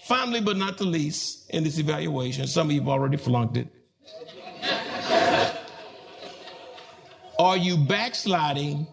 Finally, 0.05 0.41
but 0.41 0.57
not 0.57 0.77
the 0.77 0.85
least, 0.85 1.49
in 1.51 1.65
this 1.65 1.79
evaluation, 1.79 2.47
some 2.47 2.67
of 2.69 2.73
you 2.73 2.81
have 2.81 2.89
already 2.89 3.17
flunked 3.17 3.57
it. 3.57 3.69
are 7.39 7.57
you 7.57 7.79
backsliding 7.79 8.87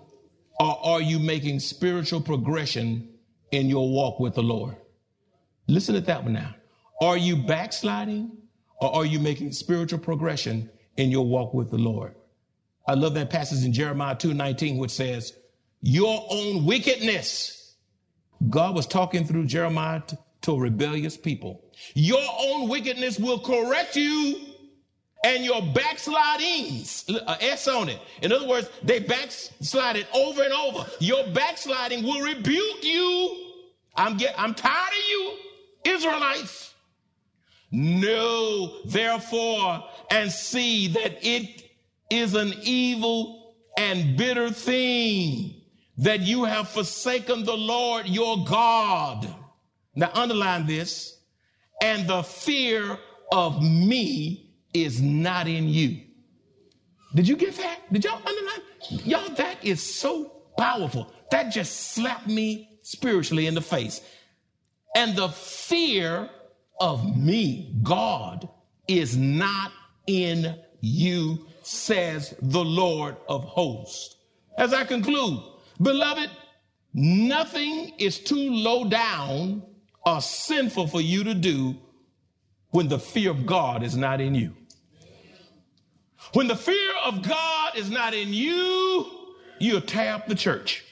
or 0.59 0.85
are 0.85 1.01
you 1.01 1.19
making 1.19 1.59
spiritual 1.59 2.21
progression 2.21 3.16
in 3.51 3.67
your 3.67 3.89
walk 3.89 4.19
with 4.19 4.35
the 4.35 4.43
Lord? 4.43 4.75
Listen 5.67 5.95
to 5.95 6.01
that 6.01 6.23
one 6.23 6.33
now. 6.33 6.55
Are 7.01 7.17
you 7.17 7.35
backsliding 7.35 8.31
or 8.81 8.93
are 8.95 9.05
you 9.05 9.19
making 9.19 9.51
spiritual 9.51 9.99
progression 9.99 10.69
in 10.97 11.11
your 11.11 11.25
walk 11.25 11.53
with 11.53 11.69
the 11.69 11.77
Lord? 11.77 12.15
I 12.87 12.93
love 12.93 13.13
that 13.15 13.29
passage 13.29 13.65
in 13.65 13.73
Jeremiah 13.73 14.15
2:19 14.15 14.77
which 14.77 14.91
says, 14.91 15.33
"Your 15.81 16.25
own 16.29 16.65
wickedness." 16.65 17.75
God 18.49 18.75
was 18.75 18.85
talking 18.85 19.25
through 19.25 19.45
Jeremiah 19.47 20.01
to, 20.07 20.17
to 20.43 20.51
a 20.53 20.59
rebellious 20.59 21.17
people. 21.17 21.63
Your 21.95 22.23
own 22.39 22.69
wickedness 22.69 23.19
will 23.19 23.39
correct 23.39 23.95
you 23.95 24.46
and 25.23 25.43
your 25.43 25.61
backslidings, 25.61 27.09
uh, 27.09 27.35
S 27.39 27.67
on 27.67 27.89
it. 27.89 27.99
In 28.21 28.31
other 28.31 28.47
words, 28.47 28.69
they 28.83 28.99
backslided 28.99 30.07
over 30.13 30.43
and 30.43 30.53
over. 30.53 30.85
Your 30.99 31.27
backsliding 31.27 32.03
will 32.03 32.21
rebuke 32.21 32.83
you. 32.83 33.53
I'm 33.95 34.17
get, 34.17 34.35
I'm 34.37 34.53
tired 34.53 34.93
of 34.93 35.09
you, 35.09 35.33
Israelites. 35.85 36.73
Know 37.71 38.81
therefore 38.85 39.83
and 40.09 40.31
see 40.31 40.87
that 40.89 41.17
it 41.21 41.69
is 42.09 42.33
an 42.33 42.53
evil 42.61 43.55
and 43.77 44.15
bitter 44.15 44.49
thing 44.49 45.55
that 45.97 46.21
you 46.21 46.43
have 46.43 46.69
forsaken 46.69 47.43
the 47.43 47.57
Lord 47.57 48.07
your 48.07 48.45
God. 48.45 49.33
Now 49.95 50.11
underline 50.13 50.67
this, 50.67 51.17
and 51.81 52.07
the 52.07 52.23
fear 52.23 52.97
of 53.31 53.61
me 53.61 54.46
is 54.83 55.01
not 55.01 55.47
in 55.47 55.67
you. 55.67 56.01
Did 57.15 57.27
you 57.27 57.35
get 57.35 57.55
that? 57.57 57.91
Did 57.91 58.03
y'all 58.03 58.21
underline? 58.25 58.61
Y'all, 59.05 59.29
that 59.35 59.63
is 59.63 59.81
so 59.81 60.43
powerful. 60.57 61.11
That 61.31 61.49
just 61.49 61.91
slapped 61.93 62.27
me 62.27 62.79
spiritually 62.81 63.47
in 63.47 63.53
the 63.53 63.61
face. 63.61 64.01
And 64.95 65.15
the 65.15 65.29
fear 65.29 66.29
of 66.79 67.17
me, 67.17 67.75
God, 67.83 68.49
is 68.87 69.17
not 69.17 69.71
in 70.05 70.57
you, 70.81 71.45
says 71.63 72.33
the 72.41 72.63
Lord 72.63 73.17
of 73.27 73.43
hosts. 73.43 74.15
As 74.57 74.73
I 74.73 74.85
conclude, 74.85 75.41
beloved, 75.81 76.29
nothing 76.93 77.93
is 77.97 78.19
too 78.19 78.51
low 78.51 78.87
down 78.89 79.63
or 80.05 80.21
sinful 80.21 80.87
for 80.87 81.01
you 81.01 81.23
to 81.25 81.33
do 81.33 81.75
when 82.71 82.87
the 82.87 82.99
fear 82.99 83.31
of 83.31 83.45
God 83.45 83.83
is 83.83 83.95
not 83.95 84.21
in 84.21 84.35
you. 84.35 84.53
When 86.33 86.47
the 86.47 86.55
fear 86.55 86.91
of 87.05 87.21
God 87.21 87.77
is 87.77 87.89
not 87.89 88.13
in 88.13 88.33
you, 88.33 89.05
you'll 89.59 89.81
tear 89.81 90.13
up 90.13 90.27
the 90.27 90.35
church. 90.35 90.83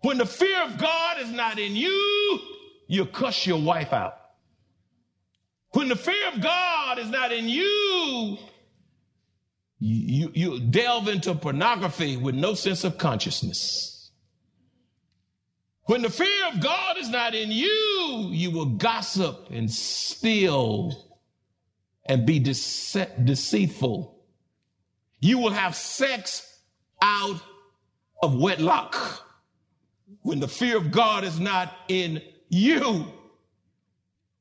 When 0.00 0.18
the 0.18 0.26
fear 0.26 0.62
of 0.64 0.78
God 0.78 1.20
is 1.20 1.30
not 1.30 1.58
in 1.58 1.76
you, 1.76 2.40
you'll 2.88 3.06
cuss 3.06 3.46
your 3.46 3.60
wife 3.60 3.92
out. 3.92 4.14
When 5.70 5.88
the 5.88 5.96
fear 5.96 6.28
of 6.34 6.40
God 6.40 6.98
is 6.98 7.08
not 7.08 7.32
in 7.32 7.48
you, 7.48 8.38
you, 9.78 10.30
you 10.34 10.60
delve 10.60 11.08
into 11.08 11.34
pornography 11.34 12.16
with 12.16 12.34
no 12.34 12.54
sense 12.54 12.84
of 12.84 12.98
consciousness. 12.98 14.10
When 15.84 16.02
the 16.02 16.10
fear 16.10 16.48
of 16.52 16.60
God 16.60 16.98
is 16.98 17.08
not 17.08 17.34
in 17.34 17.50
you, 17.50 18.28
you 18.30 18.50
will 18.50 18.66
gossip 18.66 19.48
and 19.50 19.70
steal 19.70 21.11
and 22.06 22.26
be 22.26 22.40
dece- 22.40 23.24
deceitful. 23.24 24.16
You 25.20 25.38
will 25.38 25.50
have 25.52 25.76
sex 25.76 26.60
out 27.00 27.40
of 28.22 28.34
wedlock 28.34 28.96
when 30.22 30.40
the 30.40 30.48
fear 30.48 30.76
of 30.76 30.90
God 30.90 31.24
is 31.24 31.40
not 31.40 31.74
in 31.88 32.22
you. 32.48 33.06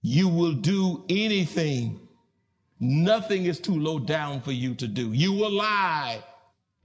You 0.01 0.27
will 0.27 0.53
do 0.53 1.05
anything. 1.09 1.99
Nothing 2.79 3.45
is 3.45 3.59
too 3.59 3.79
low 3.79 3.99
down 3.99 4.41
for 4.41 4.51
you 4.51 4.73
to 4.75 4.87
do. 4.87 5.13
You 5.13 5.33
will 5.33 5.51
lie. 5.51 6.23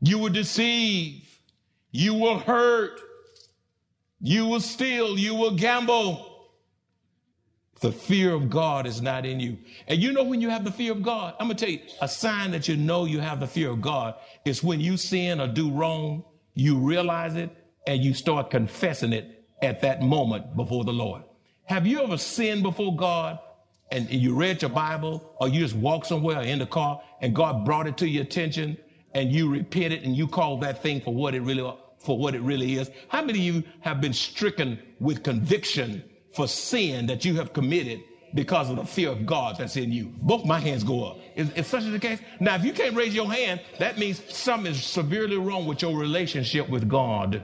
You 0.01 0.19
will 0.19 0.31
deceive. 0.33 1.27
You 1.91 2.15
will 2.15 2.39
hurt. 2.39 3.01
You 4.21 4.47
will 4.47 4.61
steal. 4.61 5.19
You 5.19 5.35
will 5.35 5.57
gamble. 5.57 6.36
The 7.81 7.93
fear 7.93 8.33
of 8.33 8.49
God 8.49 8.87
is 8.87 9.03
not 9.03 9.27
in 9.27 9.39
you. 9.39 9.59
And 9.87 10.01
you 10.01 10.13
know 10.13 10.25
when 10.25 10.41
you 10.41 10.49
have 10.49 10.65
the 10.65 10.73
fear 10.73 10.93
of 10.93 11.03
God, 11.03 11.35
I'm 11.39 11.49
going 11.49 11.57
to 11.59 11.65
tell 11.65 11.75
you 11.75 11.81
a 12.01 12.09
sign 12.09 12.51
that 12.53 12.69
you 12.69 12.77
know 12.77 13.05
you 13.05 13.21
have 13.21 13.39
the 13.39 13.47
fear 13.47 13.71
of 13.71 13.83
God 13.83 14.15
is 14.45 14.63
when 14.63 14.81
you 14.81 14.97
sin 14.97 15.41
or 15.41 15.47
do 15.47 15.71
wrong, 15.71 16.25
you 16.55 16.79
realize 16.79 17.35
it 17.35 17.51
and 17.87 18.03
you 18.03 18.15
start 18.15 18.51
confessing 18.51 19.13
it 19.13 19.45
at 19.61 19.83
that 19.83 20.01
moment 20.01 20.57
before 20.57 20.85
the 20.85 20.93
Lord. 20.93 21.23
Have 21.65 21.87
you 21.87 22.03
ever 22.03 22.17
sinned 22.17 22.63
before 22.63 22.97
God 22.97 23.39
and 23.91 24.11
you 24.11 24.35
read 24.35 24.63
your 24.63 24.71
Bible 24.71 25.35
or 25.39 25.49
you 25.49 25.61
just 25.61 25.77
walk 25.77 26.07
somewhere 26.07 26.41
in 26.41 26.59
the 26.59 26.67
car 26.67 27.03
and 27.21 27.35
God 27.35 27.65
brought 27.65 27.87
it 27.87 27.99
to 27.99 28.09
your 28.09 28.23
attention 28.23 28.79
and 29.15 29.31
you 29.31 29.51
repented 29.51 30.03
and 30.03 30.17
you 30.17 30.27
called 30.27 30.63
that 30.63 30.83
thing 30.83 31.01
for 31.03 31.15
what 31.15 31.35
it 31.35 31.41
really 31.43 31.75
for 31.99 32.17
what 32.17 32.35
it 32.35 32.41
really 32.43 32.77
is. 32.77 32.91
How 33.09 33.23
many 33.23 33.39
of 33.39 33.55
you 33.55 33.65
have 33.81 34.01
been 34.01 34.13
stricken 34.13 34.79
with 35.01 35.23
conviction 35.23 36.05
for 36.37 36.47
sin 36.47 37.07
that 37.07 37.25
you 37.25 37.35
have 37.37 37.53
committed 37.53 38.05
because 38.35 38.69
of 38.69 38.77
the 38.77 38.85
fear 38.85 39.09
of 39.09 39.25
God 39.25 39.57
that's 39.59 39.77
in 39.77 39.91
you? 39.91 40.13
Both 40.21 40.45
my 40.45 40.61
hands 40.61 40.85
go 40.85 41.05
up. 41.05 41.19
Is, 41.35 41.51
is 41.55 41.67
such 41.67 41.85
the 41.85 41.99
case? 41.99 42.21
Now, 42.39 42.57
if 42.57 42.65
you 42.65 42.73
can't 42.73 42.95
raise 42.95 43.15
your 43.15 43.33
hand, 43.33 43.63
that 43.79 43.99
means 43.99 44.23
something 44.33 44.73
is 44.73 44.85
severely 44.85 45.39
wrong 45.39 45.67
with 45.67 45.81
your 45.83 45.97
relationship 45.97 46.69
with 46.69 46.89
God. 46.89 47.43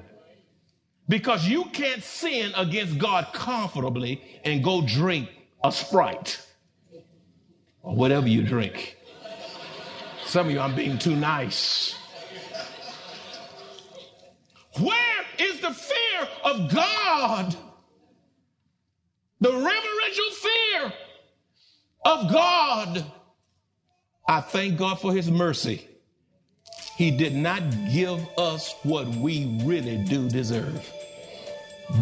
Because 1.08 1.48
you 1.48 1.64
can't 1.72 2.02
sin 2.02 2.52
against 2.56 2.98
God 2.98 3.28
comfortably 3.32 4.22
and 4.44 4.62
go 4.62 4.82
drink 4.82 5.28
a 5.64 5.72
Sprite 5.72 6.46
or 7.82 7.96
whatever 7.96 8.28
you 8.28 8.42
drink. 8.42 8.96
Some 10.26 10.46
of 10.46 10.52
you, 10.52 10.60
I'm 10.60 10.76
being 10.76 10.98
too 10.98 11.16
nice. 11.16 11.96
Where 14.78 15.24
is 15.38 15.60
the 15.60 15.72
fear 15.72 16.28
of 16.44 16.72
God? 16.72 17.56
The 19.42 19.50
reverential 19.50 20.30
fear 20.30 20.92
of 22.04 22.30
God. 22.30 23.04
I 24.28 24.40
thank 24.40 24.78
God 24.78 25.00
for 25.00 25.12
his 25.12 25.32
mercy. 25.32 25.88
He 26.96 27.10
did 27.10 27.34
not 27.34 27.60
give 27.92 28.20
us 28.38 28.72
what 28.84 29.08
we 29.08 29.60
really 29.64 29.96
do 29.96 30.28
deserve. 30.28 30.88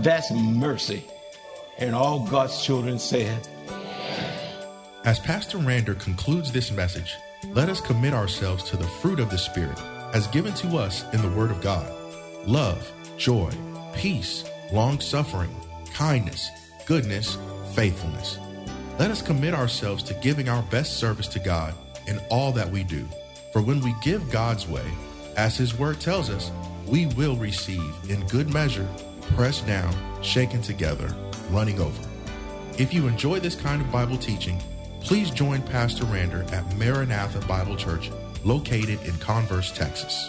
That's 0.03 0.31
mercy. 0.31 1.03
And 1.79 1.95
all 1.95 2.27
God's 2.27 2.63
children 2.63 2.99
said, 2.99 3.49
As 5.07 5.19
Pastor 5.19 5.57
Rander 5.57 5.99
concludes 5.99 6.53
this 6.53 6.71
message, 6.71 7.15
let 7.55 7.71
us 7.71 7.81
commit 7.81 8.13
ourselves 8.13 8.65
to 8.65 8.77
the 8.77 8.87
fruit 8.87 9.19
of 9.19 9.31
the 9.31 9.39
Spirit 9.39 9.81
as 10.13 10.27
given 10.27 10.53
to 10.57 10.77
us 10.77 11.07
in 11.15 11.23
the 11.23 11.31
Word 11.31 11.51
of 11.51 11.63
God 11.63 11.91
love, 12.47 12.93
joy, 13.17 13.51
peace, 13.95 14.45
long 14.75 15.01
suffering, 15.01 15.55
kindness, 15.95 16.51
goodness, 16.91 17.39
faithfulness. 17.73 18.37
Let 18.99 19.13
us 19.13 19.23
commit 19.23 19.55
ourselves 19.55 20.03
to 20.03 20.15
giving 20.15 20.49
our 20.49 20.61
best 20.73 20.99
service 20.99 21.29
to 21.29 21.39
God 21.39 21.73
in 22.09 22.19
all 22.31 22.51
that 22.51 22.69
we 22.69 22.83
do. 22.83 23.07
For 23.53 23.63
when 23.63 23.81
we 23.81 23.95
give 24.03 24.29
God's 24.33 24.67
way, 24.67 24.83
as 25.37 25.57
His 25.57 25.79
Word 25.79 26.01
tells 26.01 26.31
us, 26.31 26.51
we 26.89 27.07
will 27.07 27.37
receive 27.37 27.95
in 28.09 28.27
good 28.27 28.53
measure, 28.53 28.89
pressed 29.37 29.69
down, 29.69 29.95
shaken 30.21 30.63
together, 30.63 31.15
running 31.51 31.79
over. 31.79 32.09
If 32.77 32.93
you 32.93 33.07
enjoy 33.07 33.39
this 33.39 33.55
kind 33.55 33.81
of 33.81 33.93
Bible 33.93 34.19
teaching, 34.19 34.61
please 35.01 35.31
join 35.31 35.63
Pastor 35.63 36.03
Rander 36.07 36.53
at 36.53 36.77
Maranatha 36.77 37.39
Bible 37.47 37.77
Church, 37.77 38.11
located 38.43 39.01
in 39.05 39.17
Converse, 39.19 39.71
Texas. 39.71 40.29